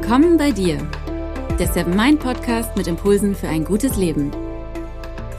Willkommen 0.00 0.36
bei 0.36 0.52
dir, 0.52 0.78
der 1.58 1.66
Seven 1.66 1.96
Mind 1.96 2.20
Podcast 2.20 2.76
mit 2.76 2.86
Impulsen 2.86 3.34
für 3.34 3.48
ein 3.48 3.64
gutes 3.64 3.96
Leben. 3.96 4.30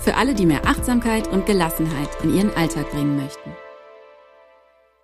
Für 0.02 0.16
alle, 0.16 0.36
die 0.36 0.46
mehr 0.46 0.68
Achtsamkeit 0.68 1.30
und 1.30 1.46
Gelassenheit 1.46 2.10
in 2.24 2.36
ihren 2.36 2.54
Alltag 2.56 2.92
bringen 2.92 3.16
möchten. 3.16 3.52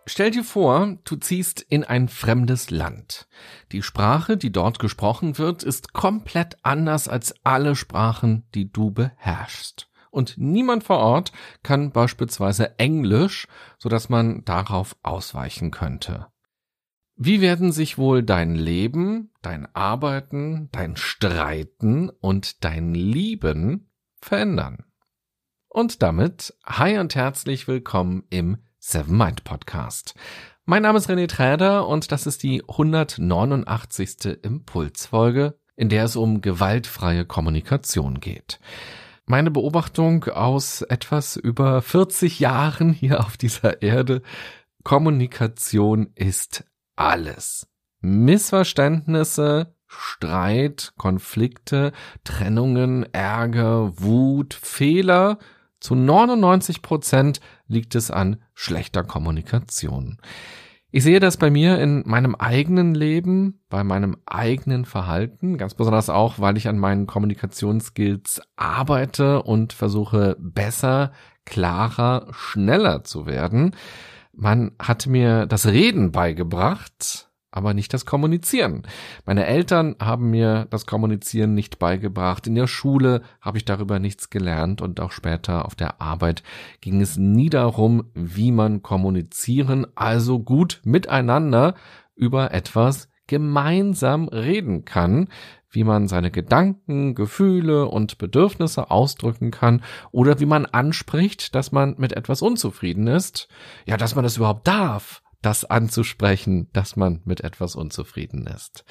Stell 0.05 0.31
dir 0.31 0.43
vor, 0.43 0.97
du 1.05 1.15
ziehst 1.15 1.61
in 1.61 1.85
ein 1.85 2.09
fremdes 2.09 2.69
Land. 2.69 3.29
Die 3.71 3.81
Sprache, 3.81 4.35
die 4.35 4.51
dort 4.51 4.77
gesprochen 4.77 5.37
wird, 5.37 5.63
ist 5.63 5.93
komplett 5.93 6.57
anders 6.63 7.07
als 7.07 7.33
alle 7.45 7.77
Sprachen, 7.77 8.45
die 8.53 8.73
du 8.73 8.91
beherrschst. 8.91 9.87
Und 10.11 10.37
niemand 10.37 10.83
vor 10.83 10.97
Ort 10.97 11.31
kann 11.63 11.91
beispielsweise 11.91 12.77
Englisch, 12.77 13.47
so 13.77 13.87
dass 13.87 14.09
man 14.09 14.43
darauf 14.43 14.97
ausweichen 15.01 15.71
könnte. 15.71 16.27
Wie 17.17 17.39
werden 17.39 17.71
sich 17.71 17.97
wohl 17.97 18.23
dein 18.23 18.55
Leben, 18.55 19.31
dein 19.41 19.73
Arbeiten, 19.73 20.67
dein 20.73 20.97
Streiten 20.97 22.09
und 22.09 22.65
dein 22.65 22.93
Lieben 22.93 23.89
verändern? 24.21 24.83
Und 25.69 26.03
damit 26.03 26.53
hi 26.65 26.97
und 26.97 27.15
herzlich 27.15 27.69
willkommen 27.69 28.25
im 28.31 28.57
Seven 28.79 29.17
Mind 29.17 29.45
Podcast. 29.45 30.15
Mein 30.65 30.81
Name 30.81 30.97
ist 30.97 31.09
René 31.09 31.29
Träder 31.29 31.87
und 31.87 32.11
das 32.11 32.27
ist 32.27 32.43
die 32.43 32.61
189. 32.67 34.39
Impulsfolge, 34.43 35.57
in 35.77 35.87
der 35.87 36.03
es 36.03 36.17
um 36.17 36.41
gewaltfreie 36.41 37.23
Kommunikation 37.23 38.19
geht. 38.19 38.59
Meine 39.25 39.51
Beobachtung 39.51 40.25
aus 40.25 40.81
etwas 40.81 41.37
über 41.37 41.81
40 41.81 42.41
Jahren 42.41 42.91
hier 42.91 43.21
auf 43.21 43.37
dieser 43.37 43.81
Erde, 43.81 44.21
Kommunikation 44.83 46.11
ist 46.13 46.65
alles. 46.95 47.67
Missverständnisse, 48.01 49.75
Streit, 49.87 50.93
Konflikte, 50.97 51.91
Trennungen, 52.23 53.11
Ärger, 53.13 53.99
Wut, 53.99 54.53
Fehler. 54.53 55.37
Zu 55.79 55.95
99 55.95 56.81
Prozent 56.81 57.39
liegt 57.67 57.95
es 57.95 58.11
an 58.11 58.41
schlechter 58.53 59.03
Kommunikation. 59.03 60.19
Ich 60.91 61.03
sehe 61.03 61.19
das 61.19 61.35
bei 61.35 61.49
mir 61.49 61.79
in 61.81 62.03
meinem 62.05 62.35
eigenen 62.35 62.95
Leben, 62.95 63.59
bei 63.69 63.83
meinem 63.83 64.15
eigenen 64.25 64.85
Verhalten, 64.85 65.57
ganz 65.57 65.73
besonders 65.73 66.09
auch, 66.09 66.39
weil 66.39 66.55
ich 66.55 66.69
an 66.69 66.79
meinen 66.79 67.05
Kommunikationsskills 67.05 68.41
arbeite 68.55 69.43
und 69.43 69.73
versuche 69.73 70.37
besser, 70.39 71.11
klarer, 71.43 72.27
schneller 72.31 73.03
zu 73.03 73.25
werden. 73.25 73.75
Man 74.37 74.71
hat 74.79 75.07
mir 75.07 75.45
das 75.45 75.65
Reden 75.65 76.11
beigebracht, 76.11 77.29
aber 77.51 77.73
nicht 77.73 77.93
das 77.93 78.05
Kommunizieren. 78.05 78.83
Meine 79.25 79.45
Eltern 79.45 79.95
haben 79.99 80.29
mir 80.29 80.67
das 80.69 80.85
Kommunizieren 80.85 81.53
nicht 81.53 81.79
beigebracht. 81.79 82.47
In 82.47 82.55
der 82.55 82.67
Schule 82.67 83.21
habe 83.39 83.57
ich 83.57 83.65
darüber 83.65 83.97
nichts 83.97 84.29
gelernt 84.29 84.81
und 84.81 84.99
auch 84.99 85.11
später 85.11 85.65
auf 85.65 85.75
der 85.75 86.01
Arbeit 86.01 86.43
ging 86.81 86.99
es 86.99 87.17
nie 87.17 87.49
darum, 87.49 88.11
wie 88.13 88.51
man 88.51 88.83
kommunizieren, 88.83 89.87
also 89.95 90.39
gut 90.39 90.81
miteinander 90.83 91.75
über 92.13 92.51
etwas 92.51 93.09
gemeinsam 93.27 94.27
reden 94.27 94.85
kann, 94.85 95.29
wie 95.75 95.83
man 95.83 96.07
seine 96.07 96.31
Gedanken, 96.31 97.13
Gefühle 97.13 97.85
und 97.87 98.17
Bedürfnisse 98.17 98.89
ausdrücken 98.89 99.51
kann 99.51 99.83
oder 100.11 100.39
wie 100.39 100.45
man 100.45 100.65
anspricht, 100.65 101.53
dass 101.53 101.71
man 101.71 101.95
mit 101.97 102.13
etwas 102.13 102.41
unzufrieden 102.41 103.07
ist, 103.07 103.47
ja, 103.85 103.97
dass 103.97 104.15
man 104.15 104.23
das 104.23 104.37
überhaupt 104.37 104.67
darf, 104.67 105.21
das 105.41 105.65
anzusprechen, 105.65 106.69
dass 106.73 106.95
man 106.95 107.21
mit 107.25 107.41
etwas 107.41 107.75
unzufrieden 107.75 108.47
ist. 108.47 108.85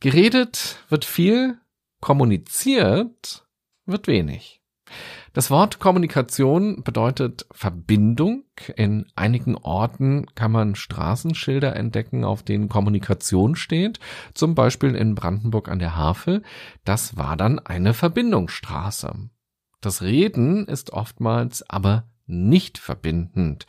Geredet 0.00 0.84
wird 0.88 1.04
viel, 1.04 1.58
kommuniziert 2.00 3.46
wird 3.86 4.06
wenig. 4.06 4.60
Das 5.38 5.52
Wort 5.52 5.78
Kommunikation 5.78 6.82
bedeutet 6.82 7.46
Verbindung. 7.52 8.42
In 8.74 9.06
einigen 9.14 9.54
Orten 9.54 10.26
kann 10.34 10.50
man 10.50 10.74
Straßenschilder 10.74 11.76
entdecken, 11.76 12.24
auf 12.24 12.42
denen 12.42 12.68
Kommunikation 12.68 13.54
steht. 13.54 14.00
Zum 14.34 14.56
Beispiel 14.56 14.96
in 14.96 15.14
Brandenburg 15.14 15.68
an 15.68 15.78
der 15.78 15.96
Havel. 15.96 16.42
Das 16.84 17.16
war 17.16 17.36
dann 17.36 17.60
eine 17.60 17.94
Verbindungsstraße. 17.94 19.12
Das 19.80 20.02
Reden 20.02 20.66
ist 20.66 20.92
oftmals 20.92 21.62
aber 21.70 22.08
nicht 22.28 22.78
verbindend. 22.78 23.66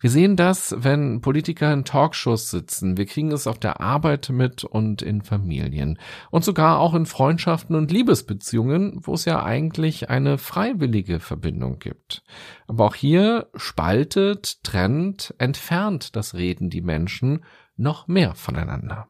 Wir 0.00 0.10
sehen 0.10 0.36
das, 0.36 0.74
wenn 0.78 1.20
Politiker 1.20 1.72
in 1.72 1.84
Talkshows 1.84 2.50
sitzen. 2.50 2.96
Wir 2.96 3.06
kriegen 3.06 3.32
es 3.32 3.46
auf 3.46 3.58
der 3.58 3.80
Arbeit 3.80 4.30
mit 4.30 4.64
und 4.64 5.00
in 5.00 5.22
Familien. 5.22 5.98
Und 6.30 6.44
sogar 6.44 6.80
auch 6.80 6.94
in 6.94 7.06
Freundschaften 7.06 7.76
und 7.76 7.90
Liebesbeziehungen, 7.90 9.00
wo 9.02 9.14
es 9.14 9.24
ja 9.24 9.42
eigentlich 9.42 10.10
eine 10.10 10.38
freiwillige 10.38 11.20
Verbindung 11.20 11.78
gibt. 11.78 12.22
Aber 12.66 12.86
auch 12.86 12.94
hier 12.94 13.48
spaltet, 13.54 14.64
trennt, 14.64 15.34
entfernt 15.38 16.16
das 16.16 16.34
Reden 16.34 16.70
die 16.70 16.82
Menschen 16.82 17.44
noch 17.76 18.08
mehr 18.08 18.34
voneinander. 18.34 19.08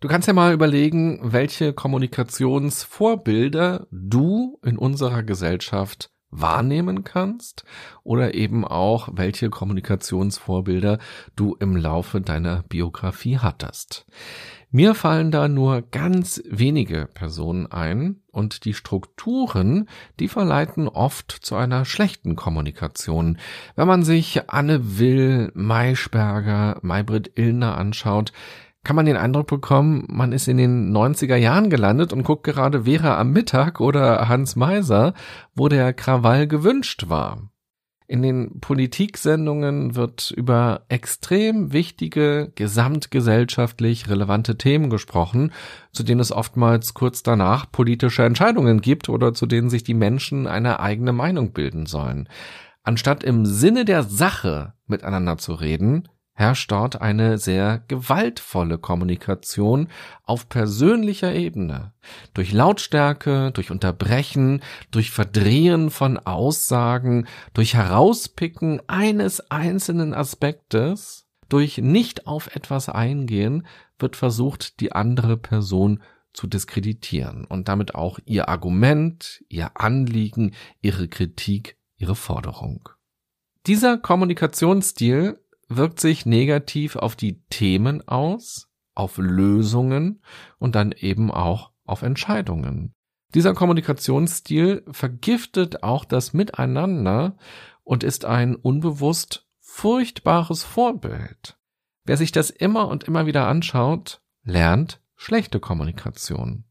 Du 0.00 0.08
kannst 0.08 0.28
ja 0.28 0.34
mal 0.34 0.52
überlegen, 0.52 1.20
welche 1.22 1.72
Kommunikationsvorbilder 1.72 3.86
du 3.90 4.58
in 4.62 4.76
unserer 4.76 5.22
Gesellschaft 5.22 6.10
wahrnehmen 6.40 7.04
kannst 7.04 7.64
oder 8.02 8.34
eben 8.34 8.64
auch, 8.64 9.08
welche 9.12 9.50
Kommunikationsvorbilder 9.50 10.98
du 11.36 11.56
im 11.58 11.76
Laufe 11.76 12.20
deiner 12.20 12.62
Biografie 12.64 13.38
hattest. 13.38 14.06
Mir 14.70 14.96
fallen 14.96 15.30
da 15.30 15.46
nur 15.46 15.82
ganz 15.82 16.42
wenige 16.50 17.06
Personen 17.06 17.70
ein 17.70 18.16
und 18.32 18.64
die 18.64 18.74
Strukturen, 18.74 19.88
die 20.18 20.26
verleiten 20.26 20.88
oft 20.88 21.30
zu 21.30 21.54
einer 21.54 21.84
schlechten 21.84 22.34
Kommunikation. 22.34 23.38
Wenn 23.76 23.86
man 23.86 24.02
sich 24.02 24.50
Anne 24.50 24.98
Will, 24.98 25.52
Maischberger, 25.54 26.80
Maybrit 26.82 27.38
Illner 27.38 27.78
anschaut, 27.78 28.32
kann 28.84 28.96
man 28.96 29.06
den 29.06 29.16
Eindruck 29.16 29.46
bekommen, 29.46 30.04
man 30.08 30.32
ist 30.32 30.46
in 30.46 30.58
den 30.58 30.94
90er 30.94 31.36
Jahren 31.36 31.70
gelandet 31.70 32.12
und 32.12 32.22
guckt 32.22 32.44
gerade 32.44 32.84
Vera 32.84 33.18
am 33.18 33.32
Mittag 33.32 33.80
oder 33.80 34.28
Hans 34.28 34.56
Meiser, 34.56 35.14
wo 35.54 35.68
der 35.68 35.92
Krawall 35.92 36.46
gewünscht 36.46 37.08
war. 37.08 37.50
In 38.06 38.20
den 38.20 38.60
Politiksendungen 38.60 39.96
wird 39.96 40.30
über 40.30 40.84
extrem 40.88 41.72
wichtige, 41.72 42.52
gesamtgesellschaftlich 42.54 44.10
relevante 44.10 44.58
Themen 44.58 44.90
gesprochen, 44.90 45.52
zu 45.90 46.02
denen 46.02 46.20
es 46.20 46.30
oftmals 46.30 46.92
kurz 46.92 47.22
danach 47.22 47.72
politische 47.72 48.24
Entscheidungen 48.24 48.82
gibt 48.82 49.08
oder 49.08 49.32
zu 49.32 49.46
denen 49.46 49.70
sich 49.70 49.84
die 49.84 49.94
Menschen 49.94 50.46
eine 50.46 50.80
eigene 50.80 51.14
Meinung 51.14 51.52
bilden 51.52 51.86
sollen. 51.86 52.28
Anstatt 52.82 53.24
im 53.24 53.46
Sinne 53.46 53.86
der 53.86 54.02
Sache 54.02 54.74
miteinander 54.86 55.38
zu 55.38 55.54
reden, 55.54 56.06
herrscht 56.34 56.72
dort 56.72 57.00
eine 57.00 57.38
sehr 57.38 57.84
gewaltvolle 57.88 58.78
Kommunikation 58.78 59.88
auf 60.24 60.48
persönlicher 60.48 61.32
Ebene. 61.32 61.92
Durch 62.34 62.52
Lautstärke, 62.52 63.52
durch 63.52 63.70
Unterbrechen, 63.70 64.62
durch 64.90 65.10
Verdrehen 65.10 65.90
von 65.90 66.18
Aussagen, 66.18 67.26
durch 67.54 67.74
Herauspicken 67.74 68.82
eines 68.88 69.50
einzelnen 69.50 70.12
Aspektes, 70.12 71.26
durch 71.48 71.78
nicht 71.78 72.26
auf 72.26 72.54
etwas 72.54 72.88
eingehen, 72.88 73.66
wird 73.98 74.16
versucht, 74.16 74.80
die 74.80 74.92
andere 74.92 75.36
Person 75.36 76.02
zu 76.32 76.48
diskreditieren 76.48 77.44
und 77.44 77.68
damit 77.68 77.94
auch 77.94 78.18
ihr 78.24 78.48
Argument, 78.48 79.44
ihr 79.48 79.80
Anliegen, 79.80 80.54
ihre 80.80 81.06
Kritik, 81.06 81.78
ihre 81.96 82.16
Forderung. 82.16 82.88
Dieser 83.66 83.96
Kommunikationsstil 83.96 85.38
wirkt 85.68 86.00
sich 86.00 86.26
negativ 86.26 86.96
auf 86.96 87.16
die 87.16 87.42
Themen 87.50 88.06
aus, 88.06 88.68
auf 88.94 89.18
Lösungen 89.18 90.22
und 90.58 90.74
dann 90.74 90.92
eben 90.92 91.30
auch 91.30 91.72
auf 91.84 92.02
Entscheidungen. 92.02 92.92
Dieser 93.34 93.54
Kommunikationsstil 93.54 94.84
vergiftet 94.90 95.82
auch 95.82 96.04
das 96.04 96.32
Miteinander 96.34 97.36
und 97.82 98.04
ist 98.04 98.24
ein 98.24 98.54
unbewusst 98.54 99.48
furchtbares 99.60 100.62
Vorbild. 100.62 101.58
Wer 102.04 102.16
sich 102.16 102.30
das 102.30 102.50
immer 102.50 102.88
und 102.88 103.04
immer 103.04 103.26
wieder 103.26 103.48
anschaut, 103.48 104.20
lernt 104.44 105.00
schlechte 105.16 105.58
Kommunikation. 105.58 106.64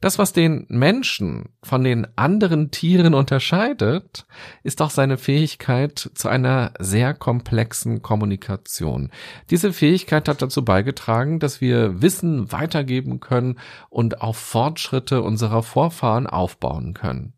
Das, 0.00 0.18
was 0.18 0.32
den 0.32 0.66
Menschen 0.68 1.50
von 1.62 1.82
den 1.82 2.06
anderen 2.16 2.70
Tieren 2.70 3.14
unterscheidet, 3.14 4.26
ist 4.62 4.82
auch 4.82 4.90
seine 4.90 5.16
Fähigkeit 5.16 6.10
zu 6.14 6.28
einer 6.28 6.72
sehr 6.78 7.14
komplexen 7.14 8.02
Kommunikation. 8.02 9.10
Diese 9.50 9.72
Fähigkeit 9.72 10.28
hat 10.28 10.42
dazu 10.42 10.64
beigetragen, 10.64 11.38
dass 11.38 11.60
wir 11.60 12.02
Wissen 12.02 12.52
weitergeben 12.52 13.20
können 13.20 13.58
und 13.88 14.20
auf 14.20 14.36
Fortschritte 14.36 15.22
unserer 15.22 15.62
Vorfahren 15.62 16.26
aufbauen 16.26 16.92
können. 16.92 17.32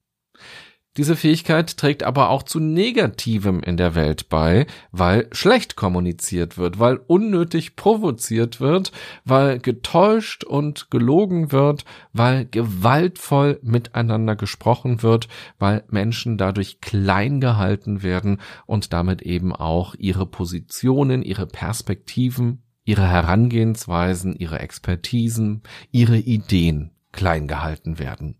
Diese 0.96 1.14
Fähigkeit 1.14 1.76
trägt 1.76 2.02
aber 2.02 2.30
auch 2.30 2.42
zu 2.42 2.58
Negativem 2.58 3.60
in 3.60 3.76
der 3.76 3.94
Welt 3.94 4.28
bei, 4.28 4.66
weil 4.90 5.28
schlecht 5.30 5.76
kommuniziert 5.76 6.58
wird, 6.58 6.80
weil 6.80 6.96
unnötig 6.96 7.76
provoziert 7.76 8.60
wird, 8.60 8.90
weil 9.24 9.60
getäuscht 9.60 10.42
und 10.42 10.90
gelogen 10.90 11.52
wird, 11.52 11.84
weil 12.12 12.46
gewaltvoll 12.46 13.60
miteinander 13.62 14.34
gesprochen 14.34 15.02
wird, 15.04 15.28
weil 15.60 15.84
Menschen 15.88 16.36
dadurch 16.36 16.80
klein 16.80 17.40
gehalten 17.40 18.02
werden 18.02 18.40
und 18.66 18.92
damit 18.92 19.22
eben 19.22 19.54
auch 19.54 19.94
ihre 19.96 20.26
Positionen, 20.26 21.22
ihre 21.22 21.46
Perspektiven, 21.46 22.64
ihre 22.84 23.06
Herangehensweisen, 23.06 24.34
ihre 24.34 24.58
Expertisen, 24.58 25.62
ihre 25.92 26.18
Ideen 26.18 26.90
klein 27.12 27.46
gehalten 27.46 28.00
werden. 28.00 28.36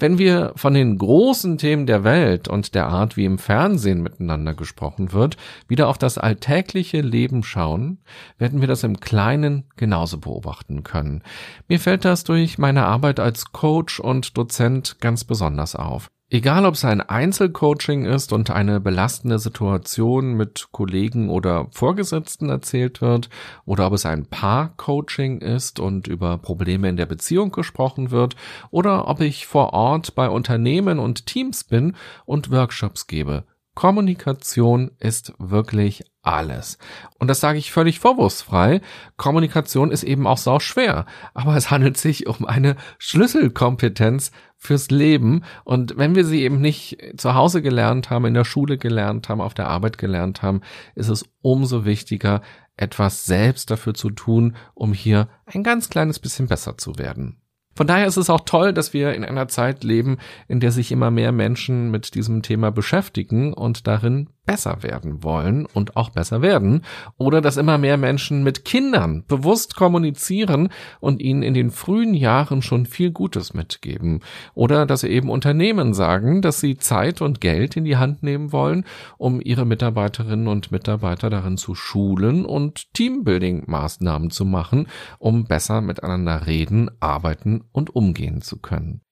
Wenn 0.00 0.18
wir 0.18 0.52
von 0.54 0.74
den 0.74 0.96
großen 0.96 1.58
Themen 1.58 1.86
der 1.86 2.04
Welt 2.04 2.46
und 2.46 2.76
der 2.76 2.86
Art, 2.86 3.16
wie 3.16 3.24
im 3.24 3.38
Fernsehen 3.38 4.00
miteinander 4.00 4.54
gesprochen 4.54 5.12
wird, 5.12 5.36
wieder 5.66 5.88
auf 5.88 5.98
das 5.98 6.18
alltägliche 6.18 7.00
Leben 7.00 7.42
schauen, 7.42 7.98
werden 8.38 8.60
wir 8.60 8.68
das 8.68 8.84
im 8.84 9.00
Kleinen 9.00 9.64
genauso 9.76 10.18
beobachten 10.18 10.84
können. 10.84 11.22
Mir 11.66 11.80
fällt 11.80 12.04
das 12.04 12.22
durch 12.22 12.58
meine 12.58 12.84
Arbeit 12.84 13.18
als 13.18 13.52
Coach 13.52 13.98
und 13.98 14.38
Dozent 14.38 15.00
ganz 15.00 15.24
besonders 15.24 15.74
auf. 15.74 16.08
Egal, 16.30 16.66
ob 16.66 16.74
es 16.74 16.84
ein 16.84 17.00
Einzelcoaching 17.00 18.04
ist 18.04 18.34
und 18.34 18.50
eine 18.50 18.80
belastende 18.80 19.38
Situation 19.38 20.34
mit 20.34 20.68
Kollegen 20.72 21.30
oder 21.30 21.68
Vorgesetzten 21.70 22.50
erzählt 22.50 23.00
wird, 23.00 23.30
oder 23.64 23.86
ob 23.86 23.94
es 23.94 24.04
ein 24.04 24.26
Paar-Coaching 24.26 25.40
ist 25.40 25.80
und 25.80 26.06
über 26.06 26.36
Probleme 26.36 26.90
in 26.90 26.98
der 26.98 27.06
Beziehung 27.06 27.50
gesprochen 27.50 28.10
wird, 28.10 28.36
oder 28.70 29.08
ob 29.08 29.22
ich 29.22 29.46
vor 29.46 29.72
Ort 29.72 30.14
bei 30.14 30.28
Unternehmen 30.28 30.98
und 30.98 31.24
Teams 31.24 31.64
bin 31.64 31.96
und 32.26 32.50
Workshops 32.50 33.06
gebe. 33.06 33.44
Kommunikation 33.74 34.90
ist 35.00 35.32
wirklich 35.38 36.04
alles. 36.28 36.78
Und 37.18 37.28
das 37.28 37.40
sage 37.40 37.58
ich 37.58 37.72
völlig 37.72 38.00
vorwurfsfrei. 38.00 38.80
Kommunikation 39.16 39.90
ist 39.90 40.02
eben 40.02 40.26
auch 40.26 40.38
sau 40.38 40.60
schwer. 40.60 41.06
Aber 41.34 41.56
es 41.56 41.70
handelt 41.70 41.96
sich 41.96 42.26
um 42.26 42.46
eine 42.46 42.76
Schlüsselkompetenz 42.98 44.30
fürs 44.56 44.90
Leben. 44.90 45.42
Und 45.64 45.96
wenn 45.96 46.14
wir 46.14 46.24
sie 46.24 46.42
eben 46.42 46.60
nicht 46.60 46.98
zu 47.16 47.34
Hause 47.34 47.62
gelernt 47.62 48.10
haben, 48.10 48.26
in 48.26 48.34
der 48.34 48.44
Schule 48.44 48.78
gelernt 48.78 49.28
haben, 49.28 49.40
auf 49.40 49.54
der 49.54 49.68
Arbeit 49.68 49.98
gelernt 49.98 50.42
haben, 50.42 50.60
ist 50.94 51.08
es 51.08 51.24
umso 51.40 51.84
wichtiger, 51.84 52.42
etwas 52.76 53.26
selbst 53.26 53.70
dafür 53.70 53.94
zu 53.94 54.10
tun, 54.10 54.56
um 54.74 54.92
hier 54.92 55.28
ein 55.46 55.62
ganz 55.64 55.90
kleines 55.90 56.18
bisschen 56.18 56.46
besser 56.46 56.78
zu 56.78 56.96
werden. 56.98 57.40
Von 57.78 57.86
daher 57.86 58.06
ist 58.06 58.16
es 58.16 58.28
auch 58.28 58.40
toll, 58.40 58.72
dass 58.72 58.92
wir 58.92 59.14
in 59.14 59.24
einer 59.24 59.46
Zeit 59.46 59.84
leben, 59.84 60.18
in 60.48 60.58
der 60.58 60.72
sich 60.72 60.90
immer 60.90 61.12
mehr 61.12 61.30
Menschen 61.30 61.92
mit 61.92 62.16
diesem 62.16 62.42
Thema 62.42 62.72
beschäftigen 62.72 63.52
und 63.52 63.86
darin 63.86 64.30
besser 64.48 64.82
werden 64.82 65.22
wollen 65.22 65.66
und 65.66 65.96
auch 65.96 66.08
besser 66.08 66.40
werden. 66.40 66.82
Oder 67.18 67.42
dass 67.42 67.58
immer 67.58 67.76
mehr 67.76 67.98
Menschen 67.98 68.42
mit 68.42 68.64
Kindern 68.64 69.24
bewusst 69.28 69.76
kommunizieren 69.76 70.70
und 71.00 71.20
ihnen 71.20 71.42
in 71.42 71.52
den 71.52 71.70
frühen 71.70 72.14
Jahren 72.14 72.62
schon 72.62 72.86
viel 72.86 73.10
Gutes 73.10 73.52
mitgeben. 73.52 74.20
Oder 74.54 74.86
dass 74.86 75.04
eben 75.04 75.28
Unternehmen 75.28 75.92
sagen, 75.92 76.40
dass 76.40 76.60
sie 76.60 76.78
Zeit 76.78 77.20
und 77.20 77.42
Geld 77.42 77.76
in 77.76 77.84
die 77.84 77.98
Hand 77.98 78.22
nehmen 78.22 78.50
wollen, 78.50 78.84
um 79.18 79.40
ihre 79.42 79.66
Mitarbeiterinnen 79.66 80.48
und 80.48 80.72
Mitarbeiter 80.72 81.28
darin 81.28 81.58
zu 81.58 81.74
schulen 81.74 82.46
und 82.46 82.86
Teambuilding-Maßnahmen 82.94 84.30
zu 84.30 84.46
machen, 84.46 84.86
um 85.18 85.44
besser 85.44 85.82
miteinander 85.82 86.46
reden, 86.46 86.90
arbeiten 87.00 87.64
und 87.72 87.94
umgehen 87.94 88.40
zu 88.40 88.58
können. 88.58 89.02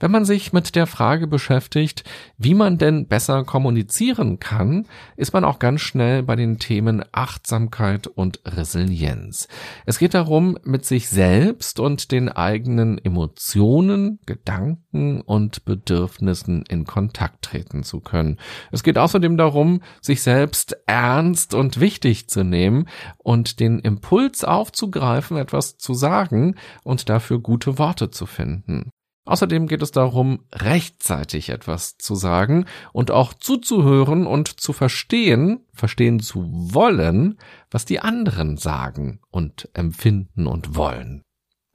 Wenn 0.00 0.12
man 0.12 0.24
sich 0.24 0.52
mit 0.52 0.76
der 0.76 0.86
Frage 0.86 1.26
beschäftigt, 1.26 2.04
wie 2.36 2.54
man 2.54 2.78
denn 2.78 3.08
besser 3.08 3.42
kommunizieren 3.42 4.38
kann, 4.38 4.86
ist 5.16 5.32
man 5.32 5.44
auch 5.44 5.58
ganz 5.58 5.80
schnell 5.80 6.22
bei 6.22 6.36
den 6.36 6.60
Themen 6.60 7.04
Achtsamkeit 7.10 8.06
und 8.06 8.40
Resilienz. 8.44 9.48
Es 9.86 9.98
geht 9.98 10.14
darum, 10.14 10.56
mit 10.62 10.84
sich 10.84 11.08
selbst 11.08 11.80
und 11.80 12.12
den 12.12 12.28
eigenen 12.28 12.98
Emotionen, 13.04 14.20
Gedanken 14.24 15.20
und 15.20 15.64
Bedürfnissen 15.64 16.62
in 16.68 16.84
Kontakt 16.84 17.42
treten 17.42 17.82
zu 17.82 17.98
können. 17.98 18.36
Es 18.70 18.84
geht 18.84 18.98
außerdem 18.98 19.36
darum, 19.36 19.82
sich 20.00 20.22
selbst 20.22 20.76
ernst 20.86 21.54
und 21.54 21.80
wichtig 21.80 22.28
zu 22.28 22.44
nehmen 22.44 22.86
und 23.18 23.58
den 23.58 23.80
Impuls 23.80 24.44
aufzugreifen, 24.44 25.36
etwas 25.38 25.76
zu 25.76 25.92
sagen 25.94 26.54
und 26.84 27.08
dafür 27.08 27.40
gute 27.40 27.78
Worte 27.78 28.10
zu 28.10 28.26
finden. 28.26 28.92
Außerdem 29.28 29.66
geht 29.66 29.82
es 29.82 29.90
darum, 29.90 30.40
rechtzeitig 30.54 31.50
etwas 31.50 31.98
zu 31.98 32.14
sagen 32.14 32.64
und 32.94 33.10
auch 33.10 33.34
zuzuhören 33.34 34.26
und 34.26 34.58
zu 34.58 34.72
verstehen, 34.72 35.66
verstehen 35.74 36.18
zu 36.18 36.46
wollen, 36.50 37.36
was 37.70 37.84
die 37.84 38.00
anderen 38.00 38.56
sagen 38.56 39.20
und 39.30 39.68
empfinden 39.74 40.46
und 40.46 40.76
wollen. 40.76 41.20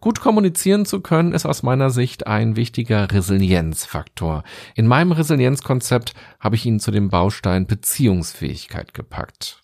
Gut 0.01 0.19
kommunizieren 0.19 0.87
zu 0.87 1.01
können, 1.01 1.31
ist 1.31 1.45
aus 1.45 1.61
meiner 1.61 1.91
Sicht 1.91 2.25
ein 2.25 2.55
wichtiger 2.55 3.11
Resilienzfaktor. 3.11 4.43
In 4.73 4.87
meinem 4.87 5.11
Resilienzkonzept 5.11 6.15
habe 6.39 6.55
ich 6.55 6.65
ihn 6.65 6.79
zu 6.79 6.89
dem 6.89 7.09
Baustein 7.09 7.67
Beziehungsfähigkeit 7.67 8.95
gepackt. 8.95 9.62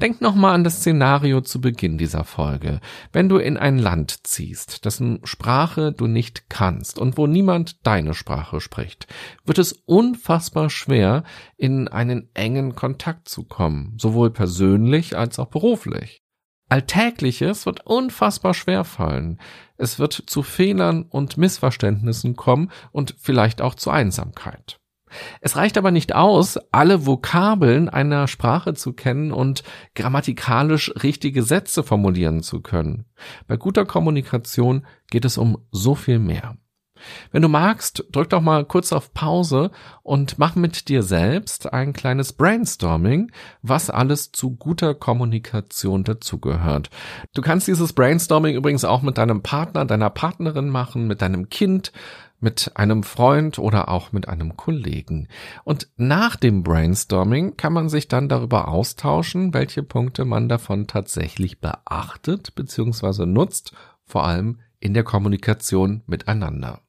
Denk 0.00 0.20
nochmal 0.20 0.54
an 0.54 0.64
das 0.64 0.78
Szenario 0.78 1.40
zu 1.40 1.60
Beginn 1.60 1.98
dieser 1.98 2.24
Folge. 2.24 2.80
Wenn 3.12 3.28
du 3.28 3.36
in 3.36 3.56
ein 3.56 3.78
Land 3.78 4.26
ziehst, 4.26 4.84
dessen 4.84 5.20
Sprache 5.22 5.92
du 5.92 6.08
nicht 6.08 6.50
kannst 6.50 6.98
und 6.98 7.16
wo 7.16 7.28
niemand 7.28 7.86
deine 7.86 8.12
Sprache 8.12 8.60
spricht, 8.60 9.06
wird 9.44 9.58
es 9.58 9.72
unfassbar 9.72 10.68
schwer, 10.68 11.22
in 11.56 11.86
einen 11.86 12.28
engen 12.34 12.74
Kontakt 12.74 13.28
zu 13.28 13.44
kommen, 13.44 13.94
sowohl 13.96 14.30
persönlich 14.30 15.16
als 15.16 15.38
auch 15.38 15.48
beruflich. 15.48 16.22
Alltägliches 16.68 17.64
wird 17.64 17.86
unfassbar 17.86 18.54
schwer 18.54 18.82
fallen. 18.82 19.38
Es 19.76 20.00
wird 20.00 20.12
zu 20.12 20.42
Fehlern 20.42 21.02
und 21.02 21.36
Missverständnissen 21.36 22.34
kommen 22.34 22.72
und 22.90 23.14
vielleicht 23.18 23.60
auch 23.60 23.76
zu 23.76 23.90
Einsamkeit. 23.90 24.80
Es 25.40 25.56
reicht 25.56 25.78
aber 25.78 25.90
nicht 25.90 26.14
aus, 26.14 26.58
alle 26.72 27.06
Vokabeln 27.06 27.88
einer 27.88 28.28
Sprache 28.28 28.74
zu 28.74 28.92
kennen 28.92 29.32
und 29.32 29.62
grammatikalisch 29.94 30.92
richtige 31.02 31.42
Sätze 31.42 31.82
formulieren 31.82 32.42
zu 32.42 32.60
können. 32.60 33.06
Bei 33.46 33.56
guter 33.56 33.84
Kommunikation 33.84 34.86
geht 35.10 35.24
es 35.24 35.38
um 35.38 35.58
so 35.70 35.94
viel 35.94 36.18
mehr. 36.18 36.56
Wenn 37.30 37.42
du 37.42 37.48
magst, 37.48 38.04
drück 38.12 38.30
doch 38.30 38.40
mal 38.40 38.64
kurz 38.64 38.92
auf 38.92 39.12
Pause 39.12 39.70
und 40.02 40.38
mach 40.38 40.54
mit 40.54 40.88
dir 40.88 41.02
selbst 41.02 41.72
ein 41.72 41.92
kleines 41.92 42.32
Brainstorming, 42.32 43.30
was 43.62 43.90
alles 43.90 44.32
zu 44.32 44.56
guter 44.56 44.94
Kommunikation 44.94 46.04
dazugehört. 46.04 46.90
Du 47.34 47.42
kannst 47.42 47.68
dieses 47.68 47.92
Brainstorming 47.92 48.54
übrigens 48.54 48.84
auch 48.84 49.02
mit 49.02 49.18
deinem 49.18 49.42
Partner, 49.42 49.84
deiner 49.84 50.10
Partnerin 50.10 50.68
machen, 50.68 51.06
mit 51.06 51.22
deinem 51.22 51.48
Kind, 51.48 51.92
mit 52.40 52.72
einem 52.74 53.02
Freund 53.02 53.58
oder 53.58 53.88
auch 53.88 54.12
mit 54.12 54.28
einem 54.28 54.56
Kollegen. 54.56 55.28
Und 55.64 55.88
nach 55.96 56.36
dem 56.36 56.62
Brainstorming 56.62 57.56
kann 57.56 57.72
man 57.72 57.88
sich 57.88 58.08
dann 58.08 58.28
darüber 58.28 58.68
austauschen, 58.68 59.54
welche 59.54 59.82
Punkte 59.82 60.24
man 60.24 60.48
davon 60.48 60.86
tatsächlich 60.86 61.60
beachtet 61.60 62.54
bzw. 62.54 63.26
nutzt, 63.26 63.72
vor 64.04 64.24
allem 64.24 64.60
in 64.78 64.94
der 64.94 65.04
Kommunikation 65.04 66.02
miteinander. 66.06 66.83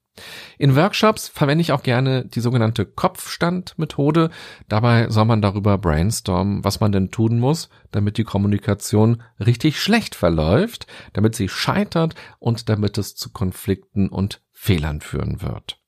In 0.58 0.76
Workshops 0.76 1.28
verwende 1.28 1.62
ich 1.62 1.72
auch 1.72 1.84
gerne 1.84 2.26
die 2.26 2.40
sogenannte 2.40 2.86
Kopfstandmethode. 2.86 4.30
Dabei 4.70 5.10
soll 5.10 5.26
man 5.26 5.42
darüber 5.42 5.78
brainstormen, 5.78 6.64
was 6.64 6.80
man 6.80 6.92
denn 6.92 7.12
tun 7.12 7.40
muss, 7.40 7.70
damit 7.92 8.18
die 8.18 8.24
Kommunikation 8.24 9.22
richtig 9.46 9.80
schlecht 9.80 10.16
verläuft, 10.16 10.88
damit 11.14 11.36
sie 11.36 11.50
scheitert 11.50 12.16
und 12.40 12.70
damit 12.70 12.98
es 12.98 13.16
zu 13.16 13.32
Konflikten 13.32 14.08
und 14.08 14.42
Fehlern 14.52 15.02
führen 15.02 15.42
wird. 15.42 15.80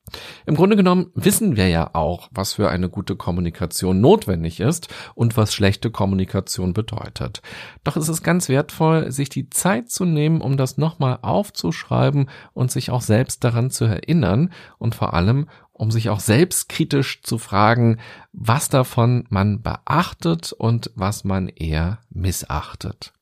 Im 0.46 0.56
Grunde 0.56 0.76
genommen 0.76 1.12
wissen 1.16 1.56
wir 1.56 1.68
ja 1.68 1.90
auch, 1.94 2.30
was 2.32 2.54
für 2.54 2.70
eine 2.70 2.90
gute 2.90 3.16
Kommunikation 3.16 4.00
notwendig 4.00 4.60
ist 4.60 4.88
und 5.16 5.38
was 5.38 5.54
schlechte 5.54 5.92
Kommunikation 5.92 6.74
bedeutet. 6.74 7.42
Doch 7.84 7.98
es 7.98 8.10
ist 8.10 8.24
ganz 8.24 8.50
wertvoll, 8.50 9.12
sich 9.12 9.30
die 9.30 9.50
Zeit 9.50 9.90
zu 9.90 10.06
nehmen, 10.06 10.42
um 10.42 10.58
das 10.58 10.78
nochmal 10.78 11.20
aufzuschreiben 11.22 12.30
und 12.54 12.72
sich 12.72 12.92
auch 12.92 13.02
selbst 13.02 13.44
daran 13.44 13.70
zu 13.70 13.86
erinnern 13.86 14.52
und 14.78 14.96
vor 14.96 15.14
allem, 15.14 15.48
um 15.74 15.92
sich 15.92 16.10
auch 16.10 16.20
selbstkritisch 16.20 17.22
zu 17.22 17.38
fragen, 17.38 18.00
was 18.34 18.70
davon 18.70 19.26
man 19.30 19.62
beachtet 19.62 20.54
und 20.54 20.92
was 20.96 21.24
man 21.24 21.50
eher 21.50 22.00
missachtet. 22.10 23.14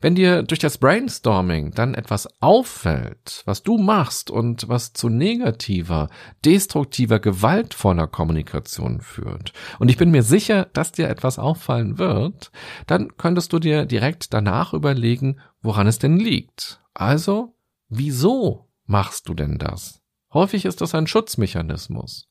Wenn 0.00 0.14
dir 0.14 0.42
durch 0.42 0.58
das 0.58 0.78
Brainstorming 0.78 1.72
dann 1.72 1.94
etwas 1.94 2.28
auffällt, 2.40 3.42
was 3.44 3.62
du 3.62 3.78
machst 3.78 4.30
und 4.30 4.68
was 4.68 4.92
zu 4.92 5.08
negativer, 5.08 6.08
destruktiver, 6.44 7.20
gewaltvoller 7.20 8.06
Kommunikation 8.06 9.00
führt, 9.00 9.52
und 9.78 9.90
ich 9.90 9.96
bin 9.96 10.10
mir 10.10 10.22
sicher, 10.22 10.68
dass 10.72 10.92
dir 10.92 11.08
etwas 11.08 11.38
auffallen 11.38 11.98
wird, 11.98 12.50
dann 12.86 13.16
könntest 13.16 13.52
du 13.52 13.58
dir 13.58 13.86
direkt 13.86 14.32
danach 14.32 14.72
überlegen, 14.72 15.40
woran 15.62 15.86
es 15.86 15.98
denn 15.98 16.18
liegt. 16.18 16.80
Also, 16.94 17.54
wieso 17.88 18.68
machst 18.86 19.28
du 19.28 19.34
denn 19.34 19.58
das? 19.58 20.00
Häufig 20.32 20.64
ist 20.64 20.80
das 20.80 20.94
ein 20.94 21.08
Schutzmechanismus. 21.08 22.28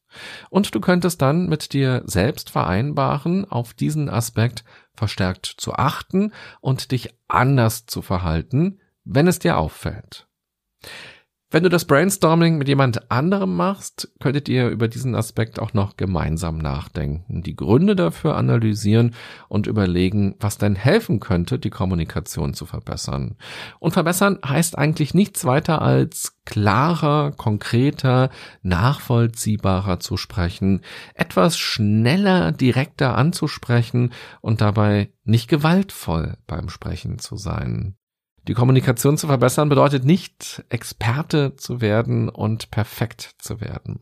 Und 0.50 0.74
du 0.74 0.80
könntest 0.80 1.22
dann 1.22 1.48
mit 1.50 1.74
dir 1.74 2.02
selbst 2.06 2.50
vereinbaren, 2.50 3.46
auf 3.46 3.74
diesen 3.74 4.10
Aspekt 4.10 4.64
verstärkt 5.00 5.48
zu 5.48 5.74
achten 5.74 6.32
und 6.62 6.92
dich 6.92 7.16
anders 7.28 7.88
zu 7.88 8.04
verhalten, 8.04 8.80
wenn 9.04 9.28
es 9.28 9.40
dir 9.40 9.58
auffällt. 9.58 10.28
Wenn 11.52 11.64
du 11.64 11.70
das 11.70 11.86
Brainstorming 11.86 12.60
mit 12.60 12.68
jemand 12.68 13.10
anderem 13.10 13.56
machst, 13.56 14.14
könntet 14.20 14.48
ihr 14.50 14.70
über 14.70 14.88
diesen 14.88 15.16
Aspekt 15.16 15.60
auch 15.60 15.74
noch 15.74 15.98
gemeinsam 15.98 16.60
nachdenken, 16.60 17.42
die 17.42 17.56
Gründe 17.56 17.96
dafür 17.96 18.36
analysieren 18.36 19.16
und 19.48 19.66
überlegen, 19.66 20.36
was 20.40 20.60
denn 20.60 20.76
helfen 20.76 21.20
könnte, 21.20 21.58
die 21.58 21.72
Kommunikation 21.72 22.54
zu 22.54 22.68
verbessern. 22.68 23.36
Und 23.80 23.94
verbessern 23.94 24.38
heißt 24.46 24.78
eigentlich 24.78 25.16
nichts 25.16 25.44
weiter 25.44 25.82
als 25.82 26.38
klarer, 26.46 27.32
konkreter, 27.32 28.30
nachvollziehbarer 28.62 30.00
zu 30.00 30.18
sprechen, 30.18 30.82
etwas 31.16 31.58
schneller, 31.58 32.52
direkter 32.52 33.18
anzusprechen 33.18 34.14
und 34.42 34.62
dabei 34.62 35.12
nicht 35.24 35.48
gewaltvoll 35.48 36.38
beim 36.46 36.70
Sprechen 36.70 37.18
zu 37.18 37.38
sein. 37.38 37.96
Die 38.50 38.56
Kommunikation 38.56 39.16
zu 39.16 39.28
verbessern 39.28 39.70
bedeutet 39.70 40.06
nicht, 40.06 40.64
Experte 40.70 41.56
zu 41.56 41.82
werden 41.82 42.30
und 42.30 42.72
perfekt 42.72 43.36
zu 43.38 43.62
werden. 43.62 44.00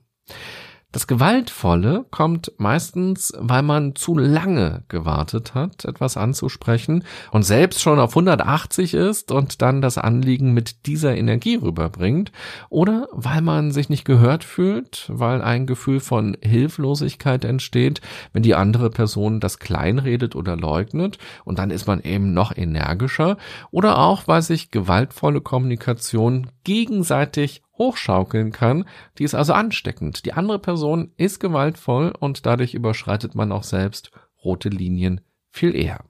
Das 0.97 1.05
Gewaltvolle 1.05 2.07
kommt 2.09 2.53
meistens, 2.57 3.31
weil 3.37 3.61
man 3.61 3.93
zu 3.93 4.17
lange 4.17 4.81
gewartet 4.87 5.53
hat, 5.53 5.85
etwas 5.85 6.17
anzusprechen 6.17 7.03
und 7.29 7.43
selbst 7.43 7.83
schon 7.83 7.99
auf 7.99 8.17
180 8.17 8.95
ist 8.95 9.31
und 9.31 9.61
dann 9.61 9.83
das 9.83 9.99
Anliegen 9.99 10.55
mit 10.55 10.87
dieser 10.87 11.15
Energie 11.15 11.53
rüberbringt. 11.53 12.31
Oder 12.69 13.09
weil 13.11 13.43
man 13.43 13.69
sich 13.69 13.89
nicht 13.89 14.05
gehört 14.05 14.43
fühlt, 14.43 15.05
weil 15.13 15.43
ein 15.43 15.67
Gefühl 15.67 15.99
von 15.99 16.35
Hilflosigkeit 16.41 17.45
entsteht, 17.45 18.01
wenn 18.33 18.41
die 18.41 18.55
andere 18.55 18.89
Person 18.89 19.39
das 19.39 19.59
kleinredet 19.59 20.35
oder 20.35 20.55
leugnet 20.55 21.19
und 21.45 21.59
dann 21.59 21.69
ist 21.69 21.85
man 21.85 22.01
eben 22.01 22.33
noch 22.33 22.57
energischer. 22.57 23.37
Oder 23.69 23.99
auch 23.99 24.27
weil 24.27 24.41
sich 24.41 24.71
gewaltvolle 24.71 25.41
Kommunikation 25.41 26.47
gegenseitig 26.63 27.61
hochschaukeln 27.77 28.51
kann, 28.51 28.85
die 29.17 29.23
ist 29.23 29.35
also 29.35 29.53
ansteckend. 29.53 30.25
Die 30.25 30.33
andere 30.33 30.59
Person 30.59 31.11
ist 31.17 31.39
gewaltvoll 31.39 32.13
und 32.17 32.45
dadurch 32.45 32.73
überschreitet 32.73 33.35
man 33.35 33.51
auch 33.51 33.63
selbst 33.63 34.11
rote 34.43 34.69
Linien 34.69 35.21
viel 35.49 35.75
eher. 35.75 36.03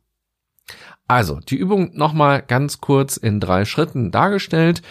Also, 1.07 1.39
die 1.39 1.55
Übung 1.55 1.95
nochmal 1.95 2.41
ganz 2.41 2.81
kurz 2.81 3.15
in 3.15 3.39
drei 3.39 3.63
Schritten 3.63 4.11
dargestellt. 4.11 4.81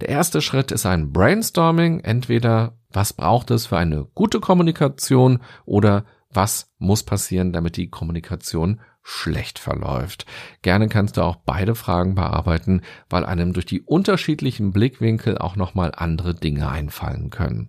Der 0.00 0.08
erste 0.08 0.40
Schritt 0.40 0.70
ist 0.70 0.86
ein 0.86 1.12
Brainstorming. 1.12 2.00
Entweder 2.00 2.78
was 2.90 3.12
braucht 3.12 3.50
es 3.50 3.66
für 3.66 3.76
eine 3.76 4.06
gute 4.14 4.38
Kommunikation 4.38 5.40
oder 5.64 6.04
was 6.30 6.72
muss 6.78 7.02
passieren, 7.02 7.52
damit 7.52 7.76
die 7.76 7.90
Kommunikation 7.90 8.80
schlecht 9.04 9.58
verläuft. 9.58 10.24
Gerne 10.62 10.88
kannst 10.88 11.18
du 11.18 11.22
auch 11.22 11.36
beide 11.36 11.74
Fragen 11.74 12.14
bearbeiten, 12.14 12.80
weil 13.10 13.24
einem 13.24 13.52
durch 13.52 13.66
die 13.66 13.82
unterschiedlichen 13.82 14.72
Blickwinkel 14.72 15.38
auch 15.38 15.56
nochmal 15.56 15.92
andere 15.94 16.34
Dinge 16.34 16.68
einfallen 16.70 17.30
können. 17.30 17.68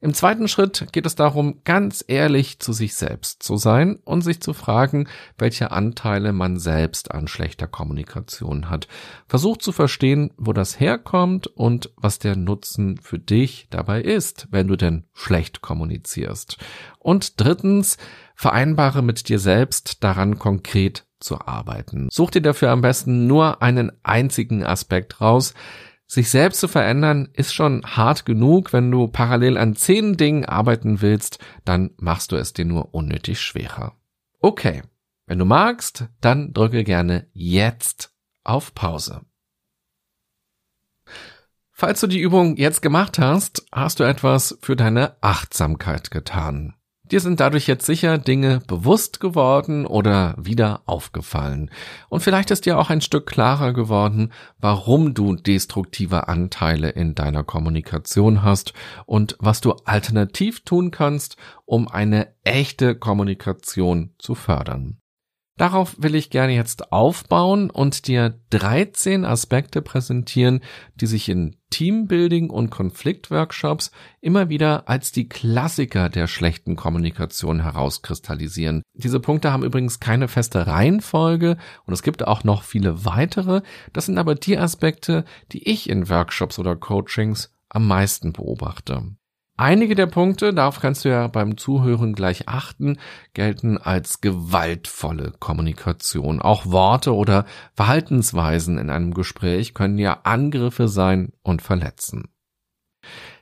Im 0.00 0.14
zweiten 0.14 0.46
Schritt 0.46 0.86
geht 0.92 1.06
es 1.06 1.16
darum, 1.16 1.62
ganz 1.64 2.04
ehrlich 2.06 2.60
zu 2.60 2.72
sich 2.72 2.94
selbst 2.94 3.42
zu 3.42 3.56
sein 3.56 3.96
und 4.04 4.22
sich 4.22 4.40
zu 4.40 4.52
fragen, 4.52 5.08
welche 5.38 5.72
Anteile 5.72 6.32
man 6.32 6.58
selbst 6.58 7.10
an 7.10 7.26
schlechter 7.26 7.66
Kommunikation 7.66 8.70
hat. 8.70 8.86
Versuch 9.26 9.56
zu 9.56 9.72
verstehen, 9.72 10.30
wo 10.36 10.52
das 10.52 10.78
herkommt 10.78 11.48
und 11.48 11.90
was 11.96 12.20
der 12.20 12.36
Nutzen 12.36 12.98
für 12.98 13.18
dich 13.18 13.66
dabei 13.70 14.00
ist, 14.00 14.46
wenn 14.52 14.68
du 14.68 14.76
denn 14.76 15.04
schlecht 15.14 15.62
kommunizierst. 15.62 16.58
Und 17.00 17.40
drittens, 17.40 17.96
vereinbare 18.36 19.02
mit 19.02 19.28
dir 19.28 19.40
selbst 19.40 20.04
daran 20.04 20.38
konkret 20.38 21.06
zu 21.18 21.40
arbeiten. 21.40 22.08
Such 22.12 22.30
dir 22.30 22.42
dafür 22.42 22.70
am 22.70 22.82
besten 22.82 23.26
nur 23.26 23.62
einen 23.62 23.90
einzigen 24.04 24.62
Aspekt 24.64 25.20
raus, 25.20 25.54
sich 26.08 26.30
selbst 26.30 26.60
zu 26.60 26.68
verändern 26.68 27.28
ist 27.34 27.54
schon 27.54 27.84
hart 27.84 28.24
genug. 28.24 28.72
Wenn 28.72 28.90
du 28.90 29.08
parallel 29.08 29.58
an 29.58 29.76
zehn 29.76 30.16
Dingen 30.16 30.46
arbeiten 30.46 31.02
willst, 31.02 31.38
dann 31.64 31.90
machst 31.98 32.32
du 32.32 32.36
es 32.36 32.54
dir 32.54 32.64
nur 32.64 32.94
unnötig 32.94 33.40
schwerer. 33.40 33.94
Okay. 34.40 34.82
Wenn 35.26 35.38
du 35.38 35.44
magst, 35.44 36.08
dann 36.22 36.54
drücke 36.54 36.84
gerne 36.84 37.28
jetzt 37.34 38.14
auf 38.42 38.74
Pause. 38.74 39.20
Falls 41.70 42.00
du 42.00 42.06
die 42.06 42.18
Übung 42.18 42.56
jetzt 42.56 42.80
gemacht 42.80 43.18
hast, 43.18 43.66
hast 43.70 44.00
du 44.00 44.04
etwas 44.04 44.58
für 44.62 44.74
deine 44.74 45.22
Achtsamkeit 45.22 46.10
getan. 46.10 46.74
Dir 47.10 47.20
sind 47.20 47.40
dadurch 47.40 47.66
jetzt 47.66 47.86
sicher 47.86 48.18
Dinge 48.18 48.60
bewusst 48.66 49.18
geworden 49.18 49.86
oder 49.86 50.34
wieder 50.36 50.82
aufgefallen. 50.84 51.70
Und 52.10 52.20
vielleicht 52.20 52.50
ist 52.50 52.66
dir 52.66 52.78
auch 52.78 52.90
ein 52.90 53.00
Stück 53.00 53.26
klarer 53.26 53.72
geworden, 53.72 54.30
warum 54.58 55.14
du 55.14 55.34
destruktive 55.34 56.28
Anteile 56.28 56.90
in 56.90 57.14
deiner 57.14 57.44
Kommunikation 57.44 58.42
hast 58.42 58.74
und 59.06 59.36
was 59.38 59.62
du 59.62 59.72
alternativ 59.84 60.60
tun 60.64 60.90
kannst, 60.90 61.36
um 61.64 61.88
eine 61.88 62.28
echte 62.44 62.94
Kommunikation 62.94 64.10
zu 64.18 64.34
fördern. 64.34 64.98
Darauf 65.58 65.96
will 65.98 66.14
ich 66.14 66.30
gerne 66.30 66.54
jetzt 66.54 66.92
aufbauen 66.92 67.68
und 67.68 68.06
dir 68.06 68.38
13 68.50 69.24
Aspekte 69.24 69.82
präsentieren, 69.82 70.60
die 70.94 71.06
sich 71.06 71.28
in 71.28 71.56
Teambuilding 71.70 72.48
und 72.48 72.70
Konfliktworkshops 72.70 73.90
immer 74.20 74.48
wieder 74.48 74.88
als 74.88 75.10
die 75.10 75.28
Klassiker 75.28 76.08
der 76.08 76.28
schlechten 76.28 76.76
Kommunikation 76.76 77.60
herauskristallisieren. 77.60 78.82
Diese 78.94 79.18
Punkte 79.18 79.52
haben 79.52 79.64
übrigens 79.64 79.98
keine 79.98 80.28
feste 80.28 80.68
Reihenfolge 80.68 81.56
und 81.84 81.92
es 81.92 82.04
gibt 82.04 82.26
auch 82.26 82.44
noch 82.44 82.62
viele 82.62 83.04
weitere. 83.04 83.62
Das 83.92 84.06
sind 84.06 84.16
aber 84.16 84.36
die 84.36 84.56
Aspekte, 84.56 85.24
die 85.50 85.68
ich 85.68 85.90
in 85.90 86.08
Workshops 86.08 86.60
oder 86.60 86.76
Coachings 86.76 87.52
am 87.68 87.88
meisten 87.88 88.32
beobachte. 88.32 89.17
Einige 89.60 89.96
der 89.96 90.06
Punkte, 90.06 90.54
darauf 90.54 90.78
kannst 90.78 91.04
du 91.04 91.08
ja 91.08 91.26
beim 91.26 91.56
Zuhören 91.56 92.12
gleich 92.12 92.46
achten, 92.46 92.96
gelten 93.34 93.76
als 93.76 94.20
gewaltvolle 94.20 95.32
Kommunikation. 95.40 96.40
Auch 96.40 96.66
Worte 96.66 97.12
oder 97.12 97.44
Verhaltensweisen 97.74 98.78
in 98.78 98.88
einem 98.88 99.14
Gespräch 99.14 99.74
können 99.74 99.98
ja 99.98 100.20
Angriffe 100.22 100.86
sein 100.86 101.32
und 101.42 101.60
verletzen. 101.60 102.28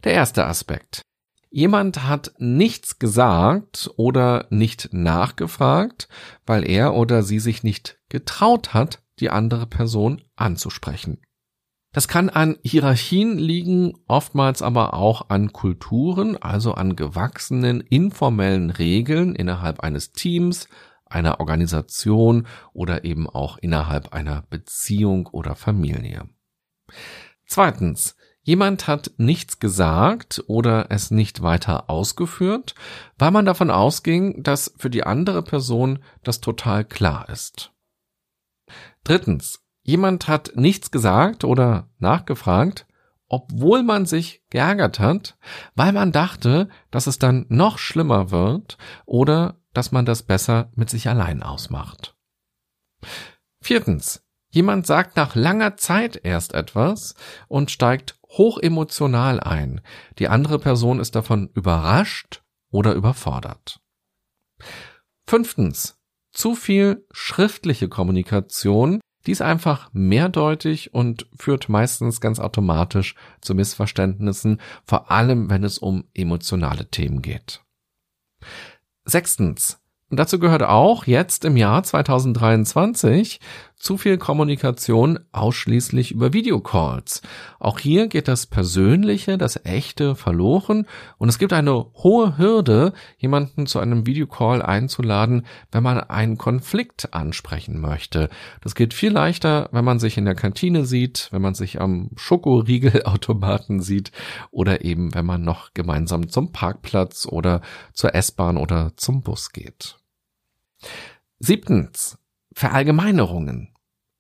Der 0.05 0.15
erste 0.15 0.47
Aspekt. 0.47 1.03
Jemand 1.51 2.05
hat 2.05 2.33
nichts 2.39 2.99
gesagt 2.99 3.91
oder 3.99 4.47
nicht 4.49 4.89
nachgefragt, 4.93 6.09
weil 6.47 6.67
er 6.67 6.95
oder 6.95 7.23
sie 7.23 7.41
sich 7.41 7.63
nicht 7.63 7.99
getraut 8.09 8.73
hat, 8.73 9.03
die 9.21 9.29
andere 9.29 9.67
Person 9.67 10.23
anzusprechen. 10.35 11.21
Das 11.97 12.09
kann 12.09 12.29
an 12.29 12.59
Hierarchien 12.63 13.39
liegen, 13.39 13.95
oftmals 14.07 14.61
aber 14.61 14.93
auch 14.93 15.31
an 15.31 15.55
Kulturen, 15.55 16.37
also 16.37 16.75
an 16.75 16.95
gewachsenen 16.95 17.81
informellen 17.81 18.69
Regeln 18.69 19.35
innerhalb 19.35 19.81
eines 19.81 20.13
Teams, 20.13 20.69
einer 21.07 21.41
Organisation 21.41 22.47
oder 22.75 23.05
eben 23.05 23.27
auch 23.27 23.57
innerhalb 23.57 24.13
einer 24.13 24.43
Beziehung 24.51 25.27
oder 25.29 25.55
Familie. 25.55 26.29
Zweitens. 27.47 28.15
Jemand 28.43 28.87
hat 28.87 29.13
nichts 29.17 29.59
gesagt 29.59 30.45
oder 30.49 30.91
es 30.91 31.11
nicht 31.11 31.41
weiter 31.41 31.89
ausgeführt, 31.89 32.75
weil 33.17 33.31
man 33.31 33.47
davon 33.47 33.71
ausging, 33.71 34.43
dass 34.43 34.75
für 34.77 34.91
die 34.91 35.05
andere 35.05 35.43
Person 35.43 36.01
das 36.23 36.43
total 36.43 36.85
klar 36.85 37.31
ist. 37.31 37.73
Drittens. 39.03 39.66
Jemand 39.87 40.27
hat 40.27 40.51
nichts 40.57 40.91
gesagt 40.91 41.45
oder 41.45 41.89
nachgefragt, 42.01 42.89
obwohl 43.29 43.85
man 43.85 44.05
sich 44.05 44.43
geärgert 44.51 44.99
hat, 44.99 45.39
weil 45.77 45.93
man 45.93 46.11
dachte, 46.11 46.69
dass 46.91 47.07
es 47.07 47.21
dann 47.21 47.47
noch 47.51 47.79
schlimmer 47.79 48.33
wird 48.33 48.79
oder 49.05 49.61
dass 49.75 49.93
man 49.93 50.05
das 50.05 50.25
besser 50.25 50.73
mit 50.75 50.91
sich 50.91 51.09
allein 51.09 51.41
ausmacht. 51.45 52.17
Viertens. 53.61 54.25
Jemand 54.51 54.87
sagt 54.87 55.17
nach 55.17 55.37
langer 55.37 55.77
Zeit 55.77 56.21
erst 56.25 56.55
etwas 56.55 57.15
und 57.47 57.71
steigt 57.71 58.19
hochemotional 58.25 59.39
ein. 59.39 59.83
Die 60.19 60.29
andere 60.29 60.59
Person 60.59 60.99
ist 60.99 61.15
davon 61.15 61.49
überrascht 61.55 62.43
oder 62.71 62.95
überfordert. 62.95 63.81
Fünftens. 65.29 65.97
Zu 66.33 66.55
viel 66.55 67.07
schriftliche 67.13 67.89
Kommunikation 67.89 69.01
die 69.27 69.33
ist 69.33 69.43
einfach 69.43 69.91
mehrdeutig 69.93 70.95
und 70.95 71.27
führt 71.37 71.69
meistens 71.69 72.21
ganz 72.21 72.39
automatisch 72.39 73.15
zu 73.41 73.55
Missverständnissen, 73.55 74.61
vor 74.85 75.11
allem 75.11 75.51
wenn 75.51 75.65
es 75.65 75.79
um 75.79 76.05
emotionale 76.15 76.89
Themen 76.91 77.23
geht. 77.23 77.63
Sechstens. 79.05 79.81
Und 80.09 80.19
dazu 80.19 80.39
gehört 80.39 80.63
auch 80.63 81.07
jetzt 81.07 81.45
im 81.45 81.57
Jahr 81.57 81.83
2023 81.83 83.41
zu 83.77 83.99
viel 83.99 84.17
Kommunikation 84.17 85.21
ausschließlich 85.33 86.13
über 86.13 86.33
Videocalls. 86.33 87.21
Auch 87.61 87.79
hier 87.79 88.09
geht 88.09 88.27
das 88.27 88.47
Persönliche, 88.47 89.39
das 89.39 89.65
Echte 89.65 90.17
verloren 90.17 90.87
und 91.19 91.29
es 91.29 91.39
gibt 91.39 91.53
eine 91.53 91.87
hohe 91.95 92.39
Hürde, 92.39 92.95
jemanden 93.19 93.67
zu 93.67 93.79
einem 93.79 94.07
Videocall 94.07 94.63
einzuladen, 94.63 95.47
wenn 95.71 95.83
man 95.83 96.01
einen 96.01 96.39
Konflikt 96.39 97.13
ansprechen 97.13 97.79
möchte. 97.79 98.31
Das 98.63 98.75
geht 98.75 98.95
viel 98.95 99.13
leichter, 99.13 99.69
wenn 99.73 99.85
man 99.85 99.99
sich 99.99 100.17
in 100.17 100.25
der 100.25 100.35
Kantine 100.35 100.87
sieht, 100.87 101.29
wenn 101.31 101.43
man 101.43 101.55
sich 101.55 101.81
am 101.81 102.11
Schokoriegelautomaten 102.17 103.81
sieht 103.81 104.11
oder 104.51 104.85
eben 104.85 105.15
wenn 105.15 105.27
man 105.27 105.43
noch 105.43 105.75
gemeinsam 105.75 106.29
zum 106.29 106.51
Parkplatz 106.51 107.27
oder 107.27 107.61
zur 107.93 108.15
S-Bahn 108.15 108.57
oder 108.57 108.93
zum 108.97 109.23
Bus 109.23 109.53
geht. 109.53 109.97
Siebtens. 111.39 112.19
Verallgemeinerungen. 112.57 113.69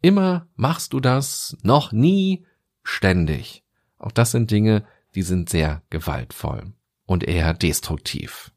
Immer 0.02 0.46
machst 0.56 0.92
du 0.92 1.00
das, 1.00 1.56
noch 1.62 1.90
nie, 1.90 2.44
ständig. 2.82 3.64
Auch 3.96 4.12
das 4.12 4.32
sind 4.32 4.50
Dinge, 4.50 4.84
die 5.14 5.22
sind 5.22 5.48
sehr 5.48 5.80
gewaltvoll 5.88 6.74
und 7.06 7.24
eher 7.24 7.54
destruktiv. 7.54 8.52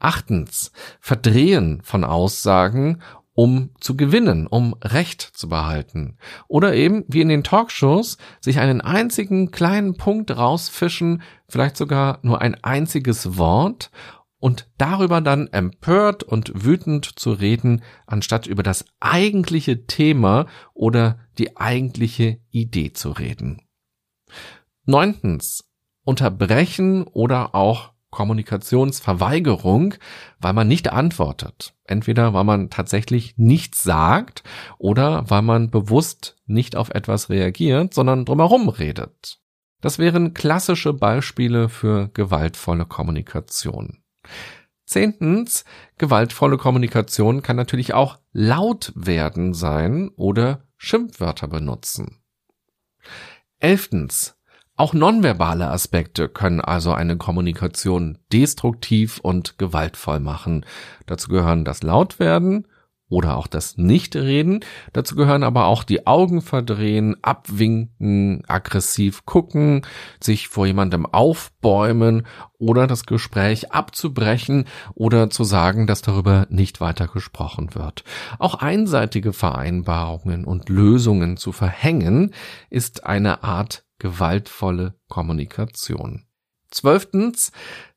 Achtens. 0.00 0.72
Verdrehen 0.98 1.82
von 1.84 2.02
Aussagen, 2.02 3.00
um 3.32 3.70
zu 3.78 3.96
gewinnen, 3.96 4.48
um 4.48 4.74
Recht 4.82 5.22
zu 5.22 5.48
behalten. 5.48 6.18
Oder 6.48 6.74
eben, 6.74 7.04
wie 7.06 7.20
in 7.20 7.28
den 7.28 7.44
Talkshows, 7.44 8.18
sich 8.40 8.58
einen 8.58 8.80
einzigen 8.80 9.52
kleinen 9.52 9.98
Punkt 9.98 10.36
rausfischen, 10.36 11.22
vielleicht 11.46 11.76
sogar 11.76 12.18
nur 12.22 12.40
ein 12.40 12.56
einziges 12.64 13.38
Wort 13.38 13.92
und 14.40 14.68
darüber 14.78 15.20
dann 15.20 15.46
empört 15.48 16.22
und 16.22 16.64
wütend 16.64 17.18
zu 17.18 17.32
reden, 17.32 17.82
anstatt 18.06 18.46
über 18.46 18.62
das 18.62 18.84
eigentliche 18.98 19.86
Thema 19.86 20.46
oder 20.74 21.18
die 21.38 21.56
eigentliche 21.56 22.40
Idee 22.50 22.92
zu 22.92 23.10
reden. 23.10 23.62
Neuntens. 24.84 25.64
Unterbrechen 26.02 27.04
oder 27.04 27.54
auch 27.54 27.92
Kommunikationsverweigerung, 28.10 29.94
weil 30.40 30.52
man 30.52 30.66
nicht 30.66 30.90
antwortet. 30.90 31.74
Entweder 31.84 32.34
weil 32.34 32.44
man 32.44 32.70
tatsächlich 32.70 33.34
nichts 33.36 33.82
sagt 33.82 34.42
oder 34.78 35.28
weil 35.30 35.42
man 35.42 35.70
bewusst 35.70 36.36
nicht 36.46 36.74
auf 36.74 36.90
etwas 36.90 37.28
reagiert, 37.28 37.94
sondern 37.94 38.24
drumherum 38.24 38.68
redet. 38.68 39.38
Das 39.80 39.98
wären 39.98 40.34
klassische 40.34 40.92
Beispiele 40.92 41.68
für 41.68 42.08
gewaltvolle 42.12 42.86
Kommunikation. 42.86 43.99
Zehntens, 44.84 45.64
gewaltvolle 45.98 46.56
Kommunikation 46.56 47.42
kann 47.42 47.56
natürlich 47.56 47.94
auch 47.94 48.18
laut 48.32 48.92
werden 48.96 49.54
sein 49.54 50.10
oder 50.16 50.64
Schimpfwörter 50.76 51.46
benutzen. 51.46 52.22
Elftens, 53.60 54.36
auch 54.76 54.94
nonverbale 54.94 55.68
Aspekte 55.68 56.28
können 56.28 56.60
also 56.60 56.92
eine 56.92 57.18
Kommunikation 57.18 58.18
destruktiv 58.32 59.20
und 59.20 59.58
gewaltvoll 59.58 60.20
machen. 60.20 60.64
Dazu 61.04 61.28
gehören 61.28 61.66
das 61.66 61.82
Lautwerden, 61.82 62.66
oder 63.10 63.36
auch 63.36 63.46
das 63.46 63.76
Nichtreden. 63.76 64.64
Dazu 64.94 65.16
gehören 65.16 65.42
aber 65.42 65.66
auch 65.66 65.84
die 65.84 66.06
Augen 66.06 66.40
verdrehen, 66.40 67.16
abwinken, 67.20 68.42
aggressiv 68.48 69.26
gucken, 69.26 69.82
sich 70.22 70.48
vor 70.48 70.66
jemandem 70.66 71.04
aufbäumen 71.04 72.26
oder 72.58 72.86
das 72.86 73.04
Gespräch 73.04 73.72
abzubrechen 73.72 74.64
oder 74.94 75.28
zu 75.28 75.44
sagen, 75.44 75.86
dass 75.86 76.00
darüber 76.00 76.46
nicht 76.48 76.80
weiter 76.80 77.08
gesprochen 77.08 77.74
wird. 77.74 78.04
Auch 78.38 78.54
einseitige 78.54 79.32
Vereinbarungen 79.32 80.44
und 80.44 80.68
Lösungen 80.68 81.36
zu 81.36 81.52
verhängen 81.52 82.32
ist 82.70 83.04
eine 83.04 83.42
Art 83.42 83.84
gewaltvolle 83.98 84.94
Kommunikation. 85.08 86.24
Zwölftens, 86.70 87.50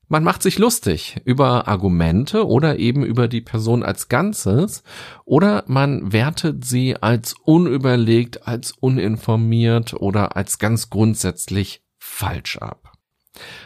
man 0.07 0.23
macht 0.23 0.43
sich 0.43 0.59
lustig 0.59 1.21
über 1.25 1.67
Argumente 1.67 2.47
oder 2.47 2.77
eben 2.77 3.03
über 3.03 3.27
die 3.27 3.41
Person 3.41 3.83
als 3.83 4.09
Ganzes 4.09 4.83
oder 5.25 5.63
man 5.67 6.11
wertet 6.11 6.65
sie 6.65 6.97
als 7.01 7.35
unüberlegt, 7.43 8.47
als 8.47 8.71
uninformiert 8.71 9.93
oder 9.93 10.35
als 10.35 10.59
ganz 10.59 10.89
grundsätzlich 10.89 11.83
falsch 11.97 12.57
ab. 12.57 12.93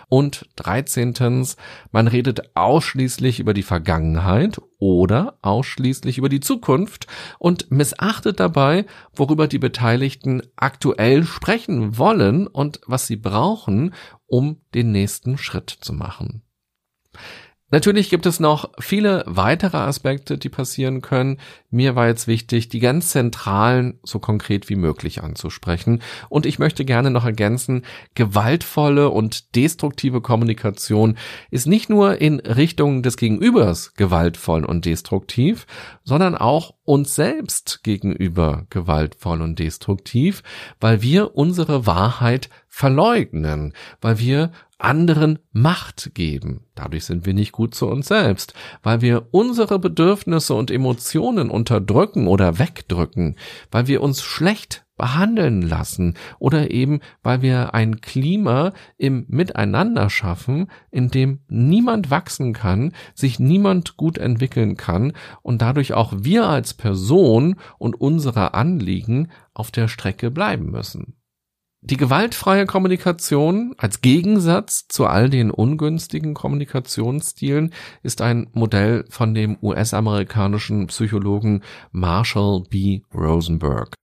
Und 0.07 0.47
dreizehntens, 0.55 1.57
man 1.91 2.07
redet 2.07 2.55
ausschließlich 2.55 3.41
über 3.41 3.53
die 3.53 3.63
Vergangenheit 3.63 4.61
oder 4.79 5.37
ausschließlich 5.41 6.17
über 6.17 6.29
die 6.29 6.39
Zukunft 6.39 7.07
und 7.39 7.69
missachtet 7.71 8.39
dabei, 8.39 8.85
worüber 9.13 9.47
die 9.47 9.59
Beteiligten 9.59 10.41
aktuell 10.55 11.25
sprechen 11.25 11.97
wollen 11.97 12.47
und 12.47 12.79
was 12.85 13.07
sie 13.07 13.17
brauchen, 13.17 13.93
um 14.27 14.61
den 14.73 14.91
nächsten 14.91 15.37
Schritt 15.37 15.69
zu 15.69 15.93
machen. 15.93 16.43
Natürlich 17.69 18.09
gibt 18.09 18.25
es 18.25 18.39
noch 18.39 18.71
viele 18.79 19.25
weitere 19.27 19.75
Aspekte, 19.75 20.37
die 20.37 20.47
passieren 20.47 21.01
können. 21.01 21.37
Mir 21.69 21.95
war 21.97 22.07
jetzt 22.07 22.25
wichtig, 22.25 22.69
die 22.69 22.79
ganz 22.79 23.09
zentralen 23.09 23.99
so 24.03 24.19
konkret 24.19 24.69
wie 24.69 24.77
möglich 24.77 25.21
anzusprechen. 25.21 26.01
Und 26.29 26.45
ich 26.45 26.59
möchte 26.59 26.85
gerne 26.85 27.11
noch 27.11 27.25
ergänzen, 27.25 27.83
gewaltvolle 28.15 29.09
und 29.09 29.53
destruktive 29.57 30.21
Kommunikation 30.21 31.17
ist 31.51 31.67
nicht 31.67 31.89
nur 31.89 32.21
in 32.21 32.39
Richtung 32.39 33.03
des 33.03 33.17
Gegenübers 33.17 33.95
gewaltvoll 33.95 34.63
und 34.63 34.85
destruktiv, 34.85 35.67
sondern 36.05 36.35
auch 36.35 36.73
uns 36.85 37.15
selbst 37.15 37.83
gegenüber 37.83 38.65
gewaltvoll 38.69 39.41
und 39.41 39.59
destruktiv, 39.59 40.41
weil 40.79 41.01
wir 41.01 41.35
unsere 41.35 41.85
Wahrheit 41.85 42.49
verleugnen, 42.77 43.73
weil 44.01 44.19
wir 44.19 44.51
anderen 44.77 45.39
Macht 45.51 46.11
geben. 46.13 46.67
Dadurch 46.75 47.05
sind 47.05 47.25
wir 47.25 47.33
nicht 47.33 47.51
gut 47.51 47.73
zu 47.73 47.87
uns 47.87 48.07
selbst, 48.07 48.53
weil 48.83 49.01
wir 49.01 49.29
unsere 49.31 49.79
Bedürfnisse 49.79 50.53
und 50.53 50.69
Emotionen 50.69 51.49
unterdrücken 51.49 52.27
oder 52.27 52.59
wegdrücken, 52.59 53.35
weil 53.71 53.87
wir 53.87 54.03
uns 54.03 54.21
schlecht 54.21 54.85
behandeln 54.95 55.63
lassen 55.63 56.13
oder 56.37 56.69
eben 56.69 56.99
weil 57.23 57.41
wir 57.41 57.73
ein 57.73 57.99
Klima 57.99 58.73
im 58.97 59.25
Miteinander 59.27 60.11
schaffen, 60.11 60.69
in 60.91 61.09
dem 61.09 61.39
niemand 61.47 62.11
wachsen 62.11 62.53
kann, 62.53 62.93
sich 63.15 63.39
niemand 63.39 63.97
gut 63.97 64.19
entwickeln 64.19 64.77
kann 64.77 65.13
und 65.41 65.63
dadurch 65.63 65.93
auch 65.93 66.13
wir 66.15 66.45
als 66.45 66.75
Person 66.75 67.55
und 67.79 67.99
unsere 67.99 68.53
Anliegen 68.53 69.29
auf 69.55 69.71
der 69.71 69.87
Strecke 69.87 70.29
bleiben 70.29 70.69
müssen. 70.69 71.16
Die 71.81 71.97
gewaltfreie 71.97 72.65
Kommunikation 72.65 73.75
als 73.77 74.01
Gegensatz 74.01 74.87
zu 74.87 75.05
all 75.05 75.29
den 75.29 75.51
ungünstigen 75.51 76.33
Kommunikationsstilen 76.33 77.71
ist 78.01 78.21
ein 78.21 78.47
Modell 78.53 79.05
von 79.09 79.35
dem 79.35 79.57
US-amerikanischen 79.61 80.87
Psychologen 80.87 81.61
Marshall 81.91 82.63
B. 82.67 83.01
Rosenberg. 83.13 83.93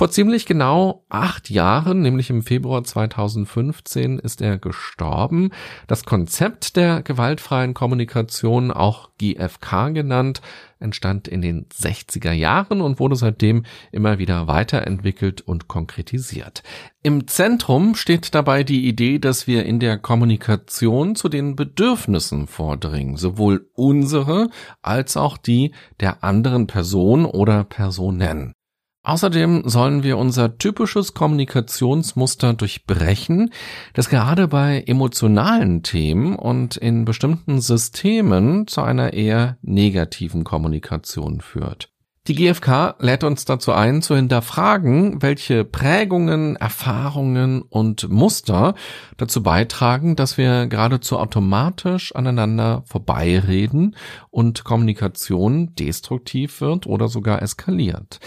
Vor 0.00 0.10
ziemlich 0.10 0.46
genau 0.46 1.04
acht 1.10 1.50
Jahren, 1.50 2.00
nämlich 2.00 2.30
im 2.30 2.42
Februar 2.42 2.84
2015, 2.84 4.18
ist 4.18 4.40
er 4.40 4.56
gestorben. 4.56 5.50
Das 5.88 6.04
Konzept 6.04 6.76
der 6.76 7.02
gewaltfreien 7.02 7.74
Kommunikation, 7.74 8.70
auch 8.70 9.10
GFK 9.18 9.92
genannt, 9.92 10.40
entstand 10.80 11.28
in 11.28 11.42
den 11.42 11.66
60er 11.68 12.32
Jahren 12.32 12.80
und 12.80 12.98
wurde 12.98 13.16
seitdem 13.16 13.64
immer 13.92 14.18
wieder 14.18 14.46
weiterentwickelt 14.46 15.40
und 15.42 15.68
konkretisiert. 15.68 16.62
Im 17.02 17.28
Zentrum 17.28 17.94
steht 17.94 18.34
dabei 18.34 18.64
die 18.64 18.88
Idee, 18.88 19.18
dass 19.18 19.46
wir 19.46 19.64
in 19.64 19.80
der 19.80 19.98
Kommunikation 19.98 21.14
zu 21.14 21.28
den 21.28 21.56
Bedürfnissen 21.56 22.46
vordringen, 22.46 23.16
sowohl 23.16 23.70
unsere 23.74 24.50
als 24.82 25.16
auch 25.16 25.36
die 25.36 25.72
der 26.00 26.24
anderen 26.24 26.66
Person 26.66 27.24
oder 27.24 27.64
Personen. 27.64 28.54
Außerdem 29.02 29.62
sollen 29.64 30.02
wir 30.02 30.18
unser 30.18 30.58
typisches 30.58 31.14
Kommunikationsmuster 31.14 32.52
durchbrechen, 32.52 33.50
das 33.94 34.10
gerade 34.10 34.48
bei 34.48 34.82
emotionalen 34.86 35.82
Themen 35.82 36.36
und 36.36 36.76
in 36.76 37.06
bestimmten 37.06 37.60
Systemen 37.60 38.66
zu 38.66 38.82
einer 38.82 39.14
eher 39.14 39.56
negativen 39.62 40.44
Kommunikation 40.44 41.40
führt. 41.40 41.90
Die 42.30 42.36
GfK 42.36 42.94
lädt 43.00 43.24
uns 43.24 43.44
dazu 43.44 43.72
ein, 43.72 44.02
zu 44.02 44.14
hinterfragen, 44.14 45.20
welche 45.20 45.64
Prägungen, 45.64 46.54
Erfahrungen 46.54 47.60
und 47.60 48.08
Muster 48.08 48.76
dazu 49.16 49.42
beitragen, 49.42 50.14
dass 50.14 50.38
wir 50.38 50.68
geradezu 50.68 51.18
automatisch 51.18 52.14
aneinander 52.14 52.84
vorbeireden 52.86 53.96
und 54.30 54.62
Kommunikation 54.62 55.74
destruktiv 55.74 56.60
wird 56.60 56.86
oder 56.86 57.08
sogar 57.08 57.42
eskaliert. 57.42 58.20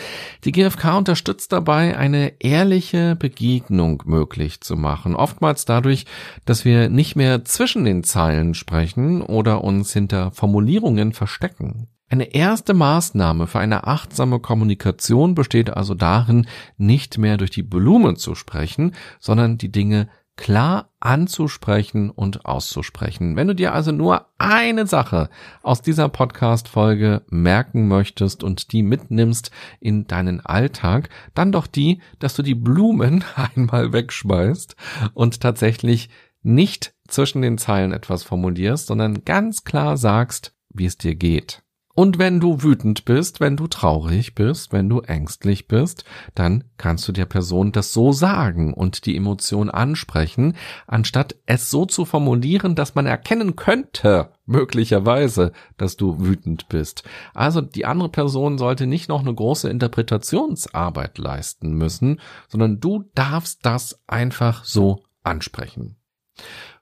Die 0.43 0.51
GfK 0.51 0.97
unterstützt 0.97 1.53
dabei, 1.53 1.97
eine 1.97 2.33
ehrliche 2.41 3.15
Begegnung 3.15 4.03
möglich 4.05 4.59
zu 4.59 4.75
machen, 4.75 5.15
oftmals 5.15 5.63
dadurch, 5.63 6.07
dass 6.43 6.65
wir 6.65 6.89
nicht 6.89 7.15
mehr 7.15 7.45
zwischen 7.45 7.85
den 7.85 8.03
Zeilen 8.03 8.53
sprechen 8.53 9.21
oder 9.21 9.63
uns 9.63 9.93
hinter 9.93 10.31
Formulierungen 10.31 11.13
verstecken. 11.13 11.87
Eine 12.13 12.35
erste 12.35 12.75
Maßnahme 12.75 13.47
für 13.47 13.57
eine 13.57 13.87
achtsame 13.87 14.39
Kommunikation 14.39 15.33
besteht 15.33 15.71
also 15.71 15.95
darin, 15.95 16.45
nicht 16.77 17.17
mehr 17.17 17.37
durch 17.37 17.49
die 17.49 17.63
Blumen 17.63 18.17
zu 18.17 18.35
sprechen, 18.35 18.93
sondern 19.19 19.57
die 19.57 19.71
Dinge 19.71 20.09
klar 20.35 20.91
anzusprechen 20.99 22.11
und 22.11 22.45
auszusprechen. 22.45 23.35
Wenn 23.35 23.47
du 23.47 23.55
dir 23.55 23.73
also 23.73 23.91
nur 23.91 24.27
eine 24.37 24.85
Sache 24.85 25.31
aus 25.63 25.81
dieser 25.81 26.07
Podcast-Folge 26.07 27.23
merken 27.31 27.87
möchtest 27.87 28.43
und 28.43 28.73
die 28.73 28.83
mitnimmst 28.83 29.49
in 29.79 30.05
deinen 30.05 30.39
Alltag, 30.39 31.09
dann 31.33 31.51
doch 31.51 31.65
die, 31.65 31.99
dass 32.19 32.35
du 32.35 32.43
die 32.43 32.53
Blumen 32.53 33.23
einmal 33.55 33.91
wegschmeißt 33.91 34.75
und 35.15 35.41
tatsächlich 35.41 36.11
nicht 36.43 36.93
zwischen 37.07 37.41
den 37.41 37.57
Zeilen 37.57 37.91
etwas 37.91 38.21
formulierst, 38.21 38.85
sondern 38.85 39.25
ganz 39.25 39.63
klar 39.63 39.97
sagst, 39.97 40.53
wie 40.69 40.85
es 40.85 40.99
dir 40.99 41.15
geht. 41.15 41.62
Und 41.95 42.17
wenn 42.17 42.39
du 42.39 42.63
wütend 42.63 43.05
bist, 43.05 43.39
wenn 43.39 43.55
du 43.55 43.67
traurig 43.67 44.33
bist, 44.33 44.73
wenn 44.73 44.89
du 44.89 45.01
ängstlich 45.01 45.67
bist, 45.67 46.05
dann 46.33 46.63
kannst 46.77 47.07
du 47.07 47.11
der 47.11 47.25
Person 47.25 47.71
das 47.71 47.93
so 47.93 48.11
sagen 48.11 48.73
und 48.73 49.05
die 49.05 49.15
Emotion 49.15 49.69
ansprechen, 49.69 50.55
anstatt 50.87 51.35
es 51.45 51.69
so 51.69 51.85
zu 51.85 52.05
formulieren, 52.05 52.73
dass 52.73 52.95
man 52.95 53.05
erkennen 53.05 53.55
könnte, 53.55 54.31
möglicherweise, 54.47 55.51
dass 55.77 55.95
du 55.95 56.19
wütend 56.19 56.67
bist. 56.67 57.03
Also 57.35 57.61
die 57.61 57.85
andere 57.85 58.09
Person 58.09 58.57
sollte 58.57 58.87
nicht 58.87 59.07
noch 59.07 59.21
eine 59.21 59.33
große 59.33 59.69
Interpretationsarbeit 59.69 61.19
leisten 61.19 61.73
müssen, 61.73 62.19
sondern 62.47 62.79
du 62.79 63.03
darfst 63.13 63.59
das 63.67 64.01
einfach 64.07 64.65
so 64.65 65.03
ansprechen. 65.21 65.97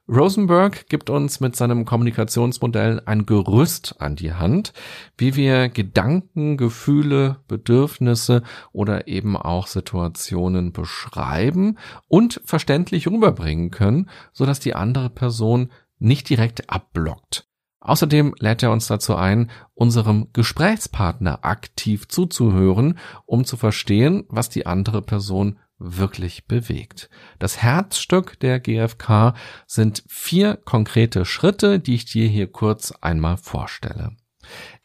Rosenberg 0.08 0.88
gibt 0.88 1.10
uns 1.10 1.38
mit 1.38 1.54
seinem 1.54 1.84
Kommunikationsmodell 1.84 3.02
ein 3.06 3.24
Gerüst 3.24 3.94
an 4.00 4.16
die 4.16 4.32
Hand, 4.32 4.72
wie 5.16 5.36
wir 5.36 5.68
Gedanken, 5.68 6.56
Gefühle, 6.56 7.36
Bedürfnisse 7.46 8.42
oder 8.72 9.06
eben 9.06 9.36
auch 9.36 9.68
Situationen 9.68 10.72
beschreiben 10.72 11.78
und 12.08 12.40
verständlich 12.44 13.06
rüberbringen 13.06 13.70
können, 13.70 14.10
sodass 14.32 14.58
die 14.58 14.74
andere 14.74 15.08
Person 15.08 15.70
nicht 15.98 16.28
direkt 16.28 16.68
abblockt. 16.68 17.46
Außerdem 17.78 18.34
lädt 18.38 18.62
er 18.62 18.72
uns 18.72 18.88
dazu 18.88 19.14
ein, 19.16 19.50
unserem 19.74 20.28
Gesprächspartner 20.32 21.44
aktiv 21.44 22.08
zuzuhören, 22.08 22.98
um 23.24 23.44
zu 23.44 23.56
verstehen, 23.56 24.24
was 24.28 24.48
die 24.48 24.66
andere 24.66 25.02
Person 25.02 25.58
wirklich 25.82 26.46
bewegt. 26.46 27.10
Das 27.38 27.62
Herzstück 27.62 28.38
der 28.40 28.60
GfK 28.60 29.34
sind 29.66 30.02
vier 30.08 30.56
konkrete 30.56 31.24
Schritte, 31.24 31.80
die 31.80 31.94
ich 31.94 32.04
dir 32.06 32.28
hier 32.28 32.50
kurz 32.50 32.92
einmal 33.00 33.36
vorstelle. 33.36 34.16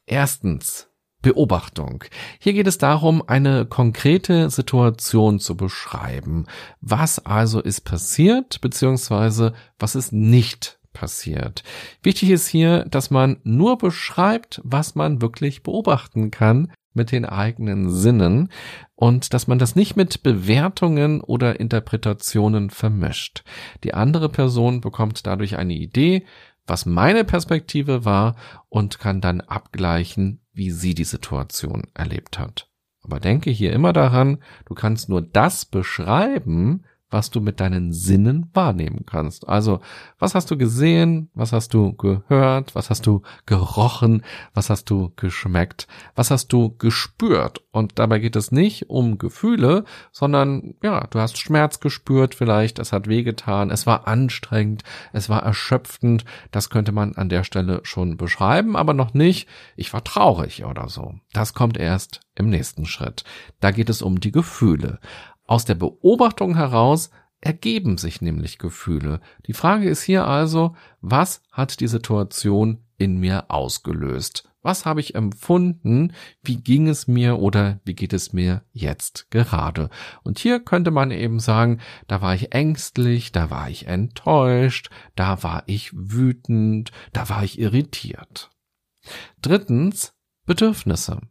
Erstens, 0.06 0.90
Beobachtung. 1.22 2.04
Hier 2.40 2.54
geht 2.54 2.68
es 2.68 2.78
darum, 2.78 3.28
eine 3.28 3.66
konkrete 3.66 4.50
Situation 4.50 5.40
zu 5.40 5.58
beschreiben. 5.58 6.46
Was 6.80 7.26
also 7.26 7.60
ist 7.60 7.82
passiert, 7.82 8.62
beziehungsweise 8.62 9.54
was 9.80 9.96
ist 9.96 10.14
nicht 10.14 10.80
passiert. 10.94 11.64
Wichtig 12.02 12.30
ist 12.30 12.48
hier, 12.48 12.86
dass 12.86 13.12
man 13.12 13.40
nur 13.44 13.78
beschreibt, 13.78 14.62
was 14.64 14.96
man 14.96 15.22
wirklich 15.22 15.64
beobachten 15.64 16.32
kann 16.32 16.72
mit 16.98 17.14
den 17.14 17.24
eigenen 17.24 17.90
Sinnen 17.90 18.50
und 18.96 19.34
dass 19.34 19.48
man 19.48 19.60
das 19.60 19.78
nicht 19.78 19.96
mit 19.96 20.24
Bewertungen 20.24 21.22
oder 21.22 21.60
Interpretationen 21.62 22.70
vermischt. 22.70 23.46
Die 23.86 23.94
andere 23.94 24.28
Person 24.28 24.82
bekommt 24.82 25.26
dadurch 25.26 25.58
eine 25.58 25.76
Idee, 25.76 26.26
was 26.66 26.86
meine 26.86 27.24
Perspektive 27.24 28.04
war 28.04 28.36
und 28.68 29.00
kann 29.00 29.22
dann 29.22 29.40
abgleichen, 29.40 30.42
wie 30.52 30.72
sie 30.72 30.94
die 30.94 31.06
Situation 31.06 31.84
erlebt 31.94 32.38
hat. 32.38 32.70
Aber 33.04 33.22
denke 33.22 33.50
hier 33.50 33.72
immer 33.72 33.94
daran, 33.94 34.40
du 34.66 34.74
kannst 34.74 35.08
nur 35.08 35.22
das 35.22 35.64
beschreiben, 35.64 36.84
was 37.10 37.30
du 37.30 37.40
mit 37.40 37.60
deinen 37.60 37.94
Sinnen 37.94 38.50
wahrnehmen 38.54 39.06
kannst. 39.06 39.48
Also, 39.48 39.80
was 40.20 40.36
hast 40.36 40.52
du 40.52 40.58
gesehen? 40.58 41.30
Was 41.34 41.54
hast 41.54 41.74
du 41.74 41.94
gehört? 41.94 42.76
Was 42.76 42.90
hast 42.90 43.08
du 43.08 43.22
gerochen? 43.46 44.24
Was 44.54 44.70
hast 44.70 44.90
du 44.90 45.14
geschmeckt? 45.16 45.88
Was 46.16 46.32
hast 46.32 46.52
du 46.52 46.76
gespürt? 46.78 47.64
Und 47.72 48.00
dabei 48.00 48.20
geht 48.20 48.36
es 48.36 48.52
nicht 48.52 48.90
um 48.90 49.18
Gefühle, 49.18 49.86
sondern, 50.12 50.76
ja, 50.82 51.08
du 51.08 51.20
hast 51.20 51.38
Schmerz 51.38 51.80
gespürt 51.80 52.36
vielleicht, 52.36 52.80
es 52.80 52.92
hat 52.92 53.08
wehgetan, 53.08 53.72
es 53.72 53.86
war 53.86 54.08
anstrengend, 54.08 54.84
es 55.14 55.30
war 55.30 55.44
erschöpfend. 55.44 56.26
Das 56.52 56.70
könnte 56.70 56.92
man 56.92 57.14
an 57.16 57.30
der 57.30 57.44
Stelle 57.44 57.80
schon 57.84 58.18
beschreiben, 58.18 58.76
aber 58.76 58.94
noch 58.94 59.14
nicht, 59.14 59.48
ich 59.76 59.94
war 59.94 60.04
traurig 60.04 60.66
oder 60.66 60.90
so. 60.90 61.16
Das 61.34 61.54
kommt 61.54 61.78
erst 61.78 62.20
im 62.36 62.50
nächsten 62.50 62.86
Schritt. 62.86 63.24
Da 63.60 63.72
geht 63.72 63.90
es 63.90 64.02
um 64.02 64.20
die 64.20 64.32
Gefühle. 64.32 65.00
Aus 65.48 65.66
der 65.66 65.76
Beobachtung 65.76 66.56
heraus 66.56 67.10
ergeben 67.40 67.98
sich 67.98 68.22
nämlich 68.22 68.58
Gefühle. 68.58 69.22
Die 69.48 69.54
Frage 69.54 69.90
ist 69.90 70.04
hier 70.04 70.26
also, 70.28 70.76
was 71.02 71.42
hat 71.52 71.80
die 71.80 71.88
Situation 71.88 72.84
in 72.98 73.18
mir 73.18 73.50
ausgelöst? 73.50 74.50
Was 74.64 74.86
habe 74.86 75.00
ich 75.00 75.16
empfunden? 75.16 76.14
Wie 76.44 76.58
ging 76.58 76.90
es 76.90 77.08
mir 77.08 77.40
oder 77.40 77.80
wie 77.86 77.94
geht 77.94 78.12
es 78.12 78.34
mir 78.34 78.64
jetzt 78.74 79.32
gerade? 79.32 79.90
Und 80.24 80.40
hier 80.40 80.60
könnte 80.60 80.92
man 80.92 81.12
eben 81.12 81.40
sagen, 81.40 81.80
da 82.08 82.22
war 82.22 82.36
ich 82.36 82.54
ängstlich, 82.54 83.32
da 83.32 83.50
war 83.50 83.70
ich 83.70 83.88
enttäuscht, 83.88 84.90
da 85.16 85.42
war 85.42 85.64
ich 85.68 85.92
wütend, 85.94 86.92
da 87.14 87.30
war 87.30 87.44
ich 87.44 87.60
irritiert. 87.60 88.50
Drittens, 89.42 90.14
Bedürfnisse. 90.46 91.22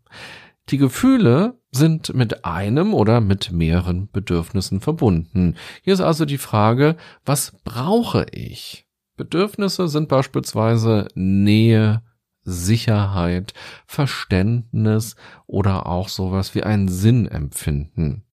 Die 0.69 0.79
Gefühle 0.79 1.61
sind 1.71 2.15
mit 2.15 2.45
einem 2.45 2.93
oder 2.93 3.21
mit 3.21 3.53
mehreren 3.53 4.11
Bedürfnissen 4.11 4.81
verbunden. 4.81 5.57
Hier 5.83 5.95
ist 5.95 6.01
also 6.01 6.25
die 6.25 6.39
Frage, 6.39 6.97
was 7.25 7.53
brauche 7.63 8.27
ich? 8.33 8.87
Bedürfnisse 9.17 9.87
sind 9.87 10.09
beispielsweise 10.09 11.07
Nähe, 11.15 12.03
Sicherheit, 12.43 13.55
Verständnis 13.87 15.17
oder 15.47 15.87
auch 15.87 16.09
sowas 16.09 16.55
wie 16.55 16.65
ein 16.65 16.89
Sinnempfinden. 16.89 18.25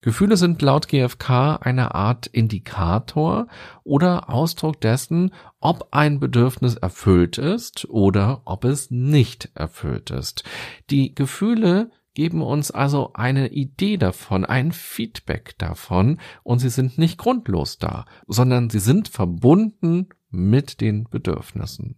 Gefühle 0.00 0.36
sind 0.36 0.62
laut 0.62 0.86
GfK 0.86 1.56
eine 1.60 1.94
Art 1.94 2.28
Indikator 2.28 3.48
oder 3.82 4.30
Ausdruck 4.30 4.80
dessen, 4.80 5.34
ob 5.58 5.88
ein 5.90 6.20
Bedürfnis 6.20 6.76
erfüllt 6.76 7.36
ist 7.36 7.88
oder 7.90 8.42
ob 8.44 8.64
es 8.64 8.92
nicht 8.92 9.50
erfüllt 9.54 10.10
ist. 10.10 10.44
Die 10.90 11.16
Gefühle 11.16 11.90
geben 12.14 12.42
uns 12.42 12.70
also 12.70 13.12
eine 13.14 13.48
Idee 13.48 13.96
davon, 13.96 14.44
ein 14.44 14.70
Feedback 14.70 15.58
davon 15.58 16.18
und 16.44 16.60
sie 16.60 16.70
sind 16.70 16.96
nicht 16.96 17.18
grundlos 17.18 17.78
da, 17.78 18.06
sondern 18.28 18.70
sie 18.70 18.80
sind 18.80 19.08
verbunden 19.08 20.08
mit 20.30 20.80
den 20.80 21.08
Bedürfnissen. 21.08 21.96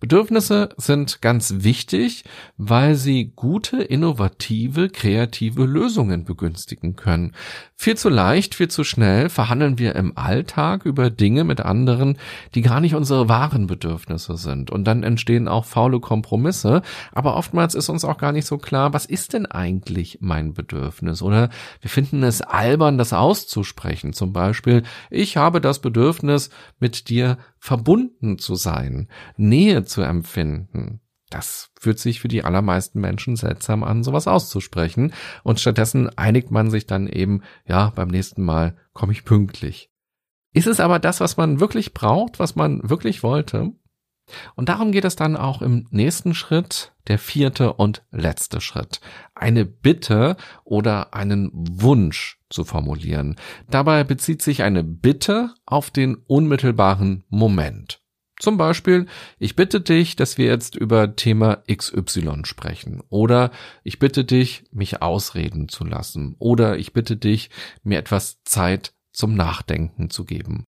Bedürfnisse 0.00 0.70
sind 0.78 1.20
ganz 1.20 1.56
wichtig, 1.58 2.24
weil 2.56 2.94
sie 2.94 3.32
gute, 3.36 3.82
innovative, 3.82 4.88
kreative 4.88 5.66
Lösungen 5.66 6.24
begünstigen 6.24 6.96
können. 6.96 7.32
Viel 7.76 7.96
zu 7.96 8.08
leicht, 8.08 8.54
viel 8.54 8.68
zu 8.68 8.82
schnell 8.82 9.28
verhandeln 9.28 9.78
wir 9.78 9.94
im 9.94 10.16
Alltag 10.16 10.86
über 10.86 11.10
Dinge 11.10 11.44
mit 11.44 11.60
anderen, 11.60 12.16
die 12.54 12.62
gar 12.62 12.80
nicht 12.80 12.94
unsere 12.94 13.28
wahren 13.28 13.66
Bedürfnisse 13.66 14.36
sind. 14.36 14.70
Und 14.70 14.84
dann 14.84 15.02
entstehen 15.02 15.48
auch 15.48 15.66
faule 15.66 16.00
Kompromisse. 16.00 16.80
Aber 17.12 17.36
oftmals 17.36 17.74
ist 17.74 17.90
uns 17.90 18.04
auch 18.04 18.16
gar 18.16 18.32
nicht 18.32 18.46
so 18.46 18.56
klar, 18.56 18.94
was 18.94 19.04
ist 19.04 19.34
denn 19.34 19.44
eigentlich 19.46 20.18
mein 20.20 20.54
Bedürfnis? 20.54 21.20
Oder 21.20 21.50
wir 21.82 21.90
finden 21.90 22.22
es 22.22 22.40
albern, 22.40 22.96
das 22.96 23.12
auszusprechen. 23.12 24.14
Zum 24.14 24.32
Beispiel, 24.32 24.82
ich 25.10 25.36
habe 25.36 25.60
das 25.60 25.78
Bedürfnis, 25.78 26.48
mit 26.78 27.08
dir 27.10 27.36
verbunden 27.60 28.38
zu 28.38 28.56
sein, 28.56 29.08
Nähe 29.36 29.84
zu 29.84 30.02
empfinden. 30.02 31.00
Das 31.28 31.70
fühlt 31.78 32.00
sich 32.00 32.18
für 32.18 32.26
die 32.26 32.42
allermeisten 32.42 33.00
Menschen 33.00 33.36
seltsam 33.36 33.84
an, 33.84 34.02
sowas 34.02 34.26
auszusprechen. 34.26 35.12
Und 35.44 35.60
stattdessen 35.60 36.08
einigt 36.18 36.50
man 36.50 36.70
sich 36.70 36.86
dann 36.86 37.06
eben, 37.06 37.42
ja, 37.66 37.90
beim 37.90 38.08
nächsten 38.08 38.42
Mal 38.42 38.76
komme 38.92 39.12
ich 39.12 39.24
pünktlich. 39.24 39.92
Ist 40.52 40.66
es 40.66 40.80
aber 40.80 40.98
das, 40.98 41.20
was 41.20 41.36
man 41.36 41.60
wirklich 41.60 41.94
braucht, 41.94 42.40
was 42.40 42.56
man 42.56 42.80
wirklich 42.82 43.22
wollte? 43.22 43.72
Und 44.54 44.68
darum 44.68 44.92
geht 44.92 45.04
es 45.04 45.16
dann 45.16 45.36
auch 45.36 45.62
im 45.62 45.86
nächsten 45.90 46.34
Schritt, 46.34 46.92
der 47.08 47.18
vierte 47.18 47.72
und 47.72 48.02
letzte 48.10 48.60
Schritt. 48.60 49.00
Eine 49.34 49.64
Bitte 49.64 50.36
oder 50.64 51.14
einen 51.14 51.50
Wunsch 51.52 52.38
zu 52.50 52.64
formulieren. 52.64 53.36
Dabei 53.70 54.04
bezieht 54.04 54.42
sich 54.42 54.62
eine 54.62 54.84
Bitte 54.84 55.54
auf 55.66 55.90
den 55.90 56.16
unmittelbaren 56.26 57.24
Moment. 57.28 58.00
Zum 58.40 58.56
Beispiel, 58.56 59.06
ich 59.38 59.54
bitte 59.54 59.82
dich, 59.82 60.16
dass 60.16 60.38
wir 60.38 60.46
jetzt 60.46 60.74
über 60.74 61.14
Thema 61.14 61.62
XY 61.70 62.44
sprechen. 62.44 63.02
Oder 63.10 63.50
ich 63.84 63.98
bitte 63.98 64.24
dich, 64.24 64.64
mich 64.72 65.02
ausreden 65.02 65.68
zu 65.68 65.84
lassen. 65.84 66.36
Oder 66.38 66.78
ich 66.78 66.94
bitte 66.94 67.18
dich, 67.18 67.50
mir 67.82 67.98
etwas 67.98 68.42
Zeit 68.44 68.94
zum 69.12 69.34
Nachdenken 69.34 70.08
zu 70.08 70.24
geben. 70.24 70.64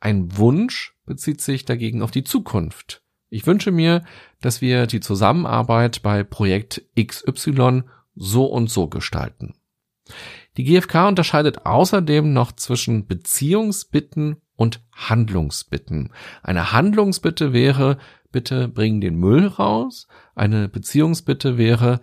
Ein 0.00 0.36
Wunsch 0.38 0.96
bezieht 1.04 1.40
sich 1.40 1.66
dagegen 1.66 2.02
auf 2.02 2.10
die 2.10 2.24
Zukunft. 2.24 3.02
Ich 3.28 3.46
wünsche 3.46 3.70
mir, 3.70 4.02
dass 4.40 4.60
wir 4.60 4.86
die 4.86 5.00
Zusammenarbeit 5.00 6.02
bei 6.02 6.24
Projekt 6.24 6.82
XY 7.00 7.84
so 8.16 8.46
und 8.46 8.70
so 8.70 8.88
gestalten. 8.88 9.54
Die 10.56 10.64
GfK 10.64 11.08
unterscheidet 11.08 11.64
außerdem 11.64 12.32
noch 12.32 12.52
zwischen 12.52 13.06
Beziehungsbitten 13.06 14.38
und 14.56 14.80
Handlungsbitten. 14.92 16.12
Eine 16.42 16.72
Handlungsbitte 16.72 17.52
wäre, 17.52 17.98
bitte 18.32 18.68
bring 18.68 19.00
den 19.00 19.16
Müll 19.16 19.46
raus. 19.46 20.08
Eine 20.34 20.68
Beziehungsbitte 20.68 21.56
wäre, 21.56 22.00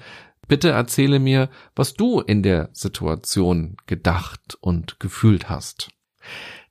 bitte 0.47 0.69
erzähle 0.69 1.19
mir, 1.19 1.49
was 1.75 1.93
du 1.93 2.21
in 2.21 2.41
der 2.41 2.69
Situation 2.73 3.75
gedacht 3.85 4.57
und 4.61 4.99
gefühlt 4.99 5.49
hast. 5.49 5.89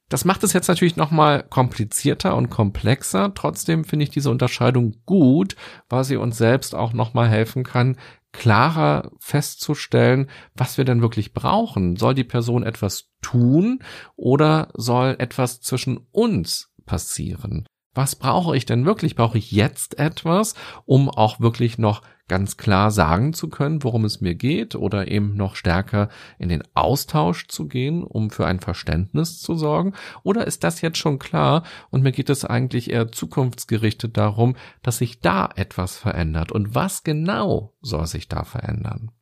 Das 0.08 0.24
macht 0.24 0.44
es 0.44 0.52
jetzt 0.52 0.68
natürlich 0.68 0.96
nochmal 0.96 1.42
komplizierter 1.42 2.36
und 2.36 2.48
komplexer. 2.48 3.34
Trotzdem 3.34 3.84
finde 3.84 4.04
ich 4.04 4.10
diese 4.10 4.30
Unterscheidung 4.30 4.94
gut, 5.04 5.56
weil 5.88 6.04
sie 6.04 6.16
uns 6.16 6.38
selbst 6.38 6.76
auch 6.76 6.92
nochmal 6.92 7.28
helfen 7.28 7.64
kann, 7.64 7.96
klarer 8.32 9.10
festzustellen, 9.18 10.30
was 10.54 10.78
wir 10.78 10.84
denn 10.84 11.02
wirklich 11.02 11.32
brauchen. 11.32 11.96
Soll 11.96 12.14
die 12.14 12.24
Person 12.24 12.62
etwas 12.62 13.10
tun 13.20 13.80
oder 14.14 14.68
soll 14.74 15.16
etwas 15.18 15.60
zwischen 15.60 16.06
uns 16.12 16.72
passieren? 16.84 17.66
Was 17.92 18.14
brauche 18.14 18.56
ich 18.56 18.66
denn 18.66 18.84
wirklich? 18.84 19.16
Brauche 19.16 19.38
ich 19.38 19.50
jetzt 19.50 19.98
etwas, 19.98 20.54
um 20.84 21.08
auch 21.08 21.40
wirklich 21.40 21.78
noch 21.78 22.02
ganz 22.28 22.56
klar 22.56 22.90
sagen 22.90 23.32
zu 23.32 23.48
können, 23.48 23.82
worum 23.82 24.04
es 24.04 24.20
mir 24.20 24.34
geht 24.34 24.74
oder 24.74 25.08
eben 25.08 25.36
noch 25.36 25.54
stärker 25.54 26.08
in 26.38 26.48
den 26.48 26.62
Austausch 26.74 27.46
zu 27.48 27.68
gehen, 27.68 28.02
um 28.02 28.30
für 28.30 28.46
ein 28.46 28.60
Verständnis 28.60 29.40
zu 29.40 29.56
sorgen? 29.56 29.94
Oder 30.22 30.46
ist 30.46 30.64
das 30.64 30.80
jetzt 30.80 30.98
schon 30.98 31.18
klar 31.18 31.62
und 31.90 32.02
mir 32.02 32.12
geht 32.12 32.30
es 32.30 32.44
eigentlich 32.44 32.90
eher 32.90 33.12
zukunftsgerichtet 33.12 34.16
darum, 34.16 34.56
dass 34.82 34.98
sich 34.98 35.20
da 35.20 35.48
etwas 35.54 35.96
verändert 35.96 36.50
und 36.52 36.74
was 36.74 37.04
genau 37.04 37.74
soll 37.80 38.06
sich 38.06 38.28
da 38.28 38.44
verändern? 38.44 39.12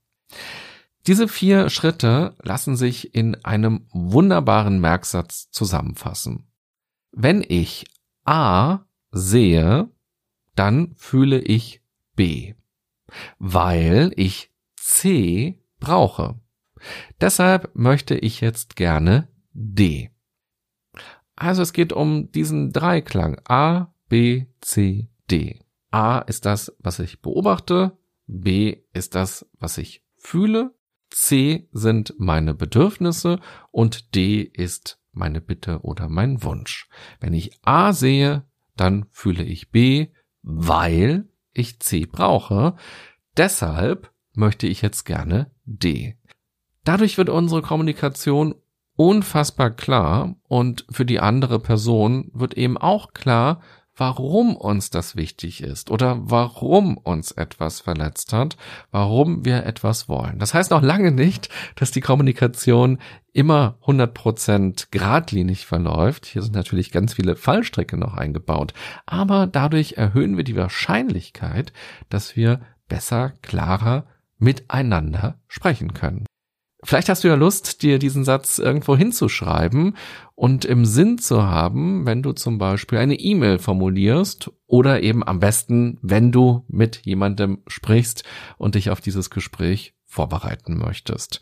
Diese 1.06 1.28
vier 1.28 1.68
Schritte 1.68 2.34
lassen 2.42 2.76
sich 2.76 3.14
in 3.14 3.44
einem 3.44 3.86
wunderbaren 3.92 4.80
Merksatz 4.80 5.50
zusammenfassen. 5.50 6.48
Wenn 7.12 7.44
ich 7.46 7.84
A 8.24 8.80
sehe, 9.10 9.90
dann 10.54 10.94
fühle 10.96 11.40
ich 11.40 11.82
B 12.16 12.54
weil 13.38 14.12
ich 14.16 14.50
C 14.76 15.62
brauche. 15.80 16.38
Deshalb 17.20 17.70
möchte 17.74 18.14
ich 18.14 18.40
jetzt 18.40 18.76
gerne 18.76 19.28
D. 19.52 20.10
Also 21.36 21.62
es 21.62 21.72
geht 21.72 21.92
um 21.92 22.30
diesen 22.30 22.72
Dreiklang 22.72 23.40
A, 23.44 23.94
B, 24.08 24.46
C, 24.60 25.08
D. 25.30 25.60
A 25.90 26.18
ist 26.18 26.44
das, 26.46 26.74
was 26.78 26.98
ich 26.98 27.22
beobachte, 27.22 27.96
B 28.26 28.82
ist 28.92 29.14
das, 29.14 29.46
was 29.58 29.78
ich 29.78 30.04
fühle, 30.16 30.74
C 31.10 31.68
sind 31.72 32.14
meine 32.18 32.54
Bedürfnisse 32.54 33.40
und 33.70 34.14
D 34.14 34.42
ist 34.42 35.00
meine 35.12 35.40
Bitte 35.40 35.80
oder 35.82 36.08
mein 36.08 36.42
Wunsch. 36.42 36.88
Wenn 37.20 37.32
ich 37.32 37.52
A 37.62 37.92
sehe, 37.92 38.44
dann 38.76 39.06
fühle 39.10 39.44
ich 39.44 39.70
B, 39.70 40.08
weil 40.42 41.28
ich 41.54 41.80
C 41.80 42.06
brauche. 42.06 42.74
Deshalb 43.36 44.12
möchte 44.34 44.66
ich 44.66 44.82
jetzt 44.82 45.04
gerne 45.04 45.50
D. 45.64 46.18
Dadurch 46.84 47.16
wird 47.16 47.30
unsere 47.30 47.62
Kommunikation 47.62 48.54
unfassbar 48.96 49.70
klar 49.70 50.36
und 50.44 50.86
für 50.90 51.06
die 51.06 51.20
andere 51.20 51.58
Person 51.58 52.30
wird 52.34 52.54
eben 52.54 52.76
auch 52.76 53.12
klar, 53.12 53.60
warum 53.96 54.56
uns 54.56 54.90
das 54.90 55.16
wichtig 55.16 55.62
ist 55.62 55.90
oder 55.90 56.18
warum 56.20 56.96
uns 56.96 57.30
etwas 57.30 57.80
verletzt 57.80 58.32
hat, 58.32 58.56
warum 58.90 59.44
wir 59.44 59.64
etwas 59.64 60.08
wollen. 60.08 60.38
Das 60.38 60.54
heißt 60.54 60.70
noch 60.70 60.82
lange 60.82 61.12
nicht, 61.12 61.48
dass 61.76 61.90
die 61.90 62.00
Kommunikation 62.00 62.98
immer 63.32 63.78
100% 63.84 64.86
geradlinig 64.90 65.66
verläuft. 65.66 66.26
Hier 66.26 66.42
sind 66.42 66.54
natürlich 66.54 66.92
ganz 66.92 67.14
viele 67.14 67.36
Fallstricke 67.36 67.96
noch 67.96 68.14
eingebaut. 68.14 68.74
Aber 69.06 69.46
dadurch 69.46 69.94
erhöhen 69.94 70.36
wir 70.36 70.44
die 70.44 70.56
Wahrscheinlichkeit, 70.56 71.72
dass 72.08 72.36
wir 72.36 72.60
besser, 72.88 73.32
klarer 73.42 74.06
miteinander 74.38 75.40
sprechen 75.48 75.94
können. 75.94 76.26
Vielleicht 76.84 77.08
hast 77.08 77.24
du 77.24 77.28
ja 77.28 77.34
Lust, 77.34 77.82
dir 77.82 77.98
diesen 77.98 78.24
Satz 78.24 78.58
irgendwo 78.58 78.94
hinzuschreiben 78.94 79.96
und 80.34 80.66
im 80.66 80.84
Sinn 80.84 81.16
zu 81.16 81.42
haben, 81.42 82.04
wenn 82.04 82.22
du 82.22 82.32
zum 82.32 82.58
Beispiel 82.58 82.98
eine 82.98 83.18
E-Mail 83.18 83.58
formulierst 83.58 84.50
oder 84.66 85.02
eben 85.02 85.26
am 85.26 85.40
besten, 85.40 85.98
wenn 86.02 86.30
du 86.30 86.64
mit 86.68 87.00
jemandem 87.04 87.62
sprichst 87.66 88.24
und 88.58 88.74
dich 88.74 88.90
auf 88.90 89.00
dieses 89.00 89.30
Gespräch 89.30 89.94
vorbereiten 90.04 90.76
möchtest. 90.76 91.40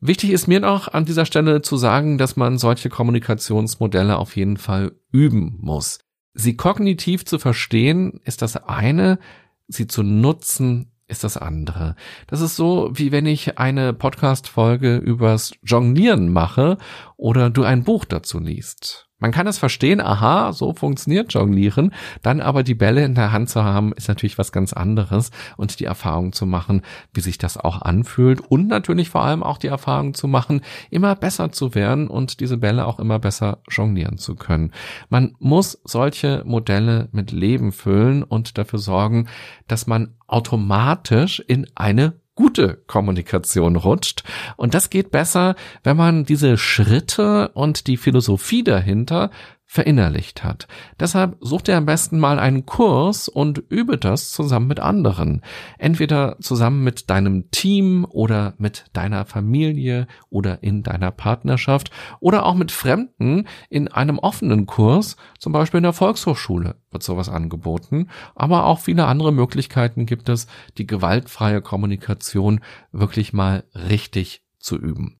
Wichtig 0.00 0.30
ist 0.30 0.48
mir 0.48 0.60
noch 0.60 0.88
an 0.88 1.06
dieser 1.06 1.24
Stelle 1.24 1.62
zu 1.62 1.78
sagen, 1.78 2.18
dass 2.18 2.36
man 2.36 2.58
solche 2.58 2.90
Kommunikationsmodelle 2.90 4.18
auf 4.18 4.36
jeden 4.36 4.58
Fall 4.58 4.92
üben 5.10 5.56
muss. 5.60 6.00
Sie 6.34 6.56
kognitiv 6.56 7.24
zu 7.24 7.38
verstehen 7.38 8.20
ist 8.24 8.42
das 8.42 8.56
eine, 8.56 9.18
sie 9.66 9.86
zu 9.86 10.02
nutzen 10.02 10.90
ist 11.06 11.24
das 11.24 11.36
andere. 11.36 11.96
Das 12.26 12.40
ist 12.40 12.56
so, 12.56 12.90
wie 12.94 13.12
wenn 13.12 13.26
ich 13.26 13.58
eine 13.58 13.92
Podcast-Folge 13.92 14.96
übers 14.96 15.52
Jonglieren 15.62 16.32
mache 16.32 16.78
oder 17.16 17.50
du 17.50 17.62
ein 17.64 17.84
Buch 17.84 18.04
dazu 18.04 18.38
liest. 18.38 19.08
Man 19.24 19.32
kann 19.32 19.46
es 19.46 19.56
verstehen, 19.56 20.02
aha, 20.02 20.52
so 20.52 20.74
funktioniert 20.74 21.32
Jonglieren, 21.32 21.94
dann 22.20 22.42
aber 22.42 22.62
die 22.62 22.74
Bälle 22.74 23.02
in 23.06 23.14
der 23.14 23.32
Hand 23.32 23.48
zu 23.48 23.64
haben, 23.64 23.94
ist 23.94 24.06
natürlich 24.06 24.36
was 24.36 24.52
ganz 24.52 24.74
anderes 24.74 25.30
und 25.56 25.80
die 25.80 25.86
Erfahrung 25.86 26.34
zu 26.34 26.44
machen, 26.44 26.82
wie 27.14 27.22
sich 27.22 27.38
das 27.38 27.56
auch 27.56 27.80
anfühlt 27.80 28.40
und 28.42 28.68
natürlich 28.68 29.08
vor 29.08 29.22
allem 29.22 29.42
auch 29.42 29.56
die 29.56 29.68
Erfahrung 29.68 30.12
zu 30.12 30.28
machen, 30.28 30.60
immer 30.90 31.16
besser 31.16 31.52
zu 31.52 31.74
werden 31.74 32.08
und 32.08 32.40
diese 32.40 32.58
Bälle 32.58 32.84
auch 32.84 32.98
immer 32.98 33.18
besser 33.18 33.60
jonglieren 33.70 34.18
zu 34.18 34.34
können. 34.34 34.72
Man 35.08 35.34
muss 35.38 35.80
solche 35.84 36.42
Modelle 36.44 37.08
mit 37.12 37.32
Leben 37.32 37.72
füllen 37.72 38.24
und 38.24 38.58
dafür 38.58 38.78
sorgen, 38.78 39.28
dass 39.68 39.86
man 39.86 40.16
automatisch 40.26 41.40
in 41.40 41.66
eine 41.74 42.12
gute 42.34 42.82
Kommunikation 42.86 43.76
rutscht. 43.76 44.24
Und 44.56 44.74
das 44.74 44.90
geht 44.90 45.10
besser, 45.10 45.54
wenn 45.82 45.96
man 45.96 46.24
diese 46.24 46.56
Schritte 46.56 47.48
und 47.54 47.86
die 47.86 47.96
Philosophie 47.96 48.64
dahinter 48.64 49.30
verinnerlicht 49.74 50.44
hat. 50.44 50.68
Deshalb 51.00 51.36
such 51.40 51.62
dir 51.62 51.76
am 51.76 51.84
besten 51.84 52.20
mal 52.20 52.38
einen 52.38 52.64
Kurs 52.64 53.28
und 53.28 53.58
übe 53.70 53.98
das 53.98 54.30
zusammen 54.30 54.68
mit 54.68 54.78
anderen. 54.78 55.42
Entweder 55.78 56.36
zusammen 56.40 56.84
mit 56.84 57.10
deinem 57.10 57.50
Team 57.50 58.06
oder 58.08 58.54
mit 58.56 58.84
deiner 58.92 59.24
Familie 59.24 60.06
oder 60.30 60.62
in 60.62 60.84
deiner 60.84 61.10
Partnerschaft 61.10 61.90
oder 62.20 62.46
auch 62.46 62.54
mit 62.54 62.70
Fremden 62.70 63.48
in 63.68 63.88
einem 63.88 64.20
offenen 64.20 64.66
Kurs, 64.66 65.16
zum 65.40 65.52
Beispiel 65.52 65.78
in 65.78 65.82
der 65.82 65.92
Volkshochschule 65.92 66.76
wird 66.92 67.02
sowas 67.02 67.28
angeboten. 67.28 68.10
Aber 68.36 68.66
auch 68.66 68.78
viele 68.78 69.06
andere 69.06 69.32
Möglichkeiten 69.32 70.06
gibt 70.06 70.28
es, 70.28 70.46
die 70.78 70.86
gewaltfreie 70.86 71.60
Kommunikation 71.60 72.60
wirklich 72.92 73.32
mal 73.32 73.64
richtig 73.74 74.44
zu 74.60 74.76
üben. 74.76 75.18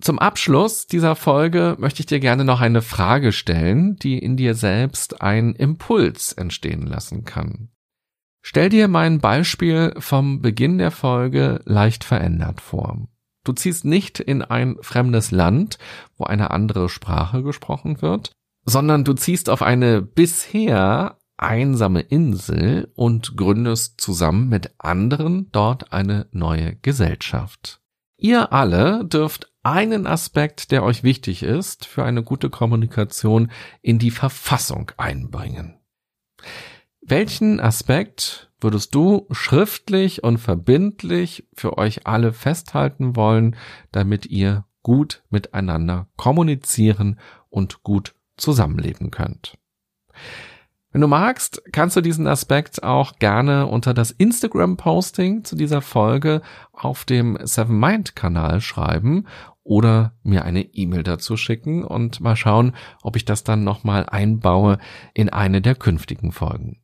Zum 0.00 0.18
Abschluss 0.18 0.86
dieser 0.86 1.16
Folge 1.16 1.76
möchte 1.78 2.00
ich 2.00 2.06
dir 2.06 2.20
gerne 2.20 2.44
noch 2.44 2.60
eine 2.60 2.82
Frage 2.82 3.32
stellen, 3.32 3.96
die 3.96 4.18
in 4.18 4.36
dir 4.36 4.54
selbst 4.54 5.22
einen 5.22 5.54
Impuls 5.54 6.32
entstehen 6.32 6.86
lassen 6.86 7.24
kann. 7.24 7.70
Stell 8.42 8.68
dir 8.68 8.88
mein 8.88 9.20
Beispiel 9.20 9.94
vom 9.98 10.42
Beginn 10.42 10.78
der 10.78 10.90
Folge 10.90 11.60
leicht 11.64 12.04
verändert 12.04 12.60
vor. 12.60 13.08
Du 13.44 13.52
ziehst 13.52 13.84
nicht 13.84 14.20
in 14.20 14.42
ein 14.42 14.76
fremdes 14.80 15.30
Land, 15.30 15.78
wo 16.16 16.24
eine 16.24 16.50
andere 16.50 16.88
Sprache 16.88 17.42
gesprochen 17.42 18.02
wird, 18.02 18.32
sondern 18.64 19.04
du 19.04 19.12
ziehst 19.12 19.48
auf 19.48 19.62
eine 19.62 20.02
bisher 20.02 21.18
einsame 21.36 22.00
Insel 22.00 22.92
und 22.94 23.36
gründest 23.36 24.00
zusammen 24.00 24.48
mit 24.48 24.74
anderen 24.78 25.50
dort 25.52 25.92
eine 25.92 26.26
neue 26.32 26.76
Gesellschaft. 26.76 27.83
Ihr 28.16 28.52
alle 28.52 29.04
dürft 29.04 29.52
einen 29.62 30.06
Aspekt, 30.06 30.70
der 30.70 30.82
euch 30.82 31.02
wichtig 31.02 31.42
ist, 31.42 31.86
für 31.86 32.04
eine 32.04 32.22
gute 32.22 32.50
Kommunikation 32.50 33.50
in 33.82 33.98
die 33.98 34.10
Verfassung 34.10 34.92
einbringen. 34.96 35.80
Welchen 37.00 37.60
Aspekt 37.60 38.50
würdest 38.60 38.94
du 38.94 39.26
schriftlich 39.30 40.22
und 40.22 40.38
verbindlich 40.38 41.48
für 41.54 41.76
euch 41.76 42.06
alle 42.06 42.32
festhalten 42.32 43.16
wollen, 43.16 43.56
damit 43.92 44.26
ihr 44.26 44.64
gut 44.82 45.22
miteinander 45.28 46.08
kommunizieren 46.16 47.18
und 47.50 47.82
gut 47.82 48.14
zusammenleben 48.36 49.10
könnt? 49.10 49.58
Wenn 50.94 51.00
du 51.00 51.08
magst, 51.08 51.60
kannst 51.72 51.96
du 51.96 52.00
diesen 52.00 52.28
Aspekt 52.28 52.84
auch 52.84 53.18
gerne 53.18 53.66
unter 53.66 53.94
das 53.94 54.12
Instagram-Posting 54.12 55.42
zu 55.42 55.56
dieser 55.56 55.82
Folge 55.82 56.40
auf 56.72 57.04
dem 57.04 57.36
Seven 57.42 57.80
Mind 57.80 58.14
Kanal 58.14 58.60
schreiben 58.60 59.26
oder 59.64 60.12
mir 60.22 60.44
eine 60.44 60.62
E-Mail 60.62 61.02
dazu 61.02 61.36
schicken 61.36 61.82
und 61.82 62.20
mal 62.20 62.36
schauen, 62.36 62.76
ob 63.02 63.16
ich 63.16 63.24
das 63.24 63.42
dann 63.42 63.64
nochmal 63.64 64.06
einbaue 64.08 64.78
in 65.14 65.30
eine 65.30 65.60
der 65.60 65.74
künftigen 65.74 66.30
Folgen. 66.30 66.80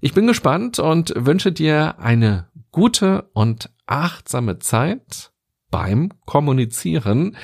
Ich 0.00 0.12
bin 0.12 0.26
gespannt 0.26 0.80
und 0.80 1.14
wünsche 1.16 1.52
dir 1.52 2.00
eine 2.00 2.48
gute 2.72 3.30
und 3.32 3.70
achtsame 3.86 4.58
Zeit 4.58 5.30
beim 5.70 6.10
Kommunizieren 6.26 7.36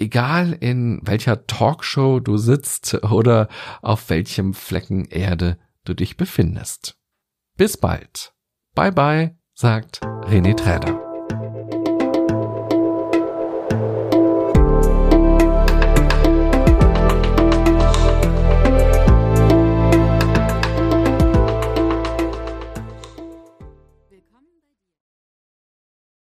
egal 0.00 0.52
in 0.52 1.00
welcher 1.02 1.46
Talkshow 1.46 2.20
du 2.20 2.36
sitzt 2.36 3.02
oder 3.04 3.48
auf 3.82 4.10
welchem 4.10 4.54
Flecken 4.54 5.04
Erde 5.06 5.58
du 5.84 5.94
dich 5.94 6.16
befindest. 6.16 6.98
Bis 7.56 7.76
bald. 7.76 8.34
Bye 8.74 8.92
bye, 8.92 9.38
sagt 9.54 10.02
René 10.02 10.54
Träder. 10.54 11.05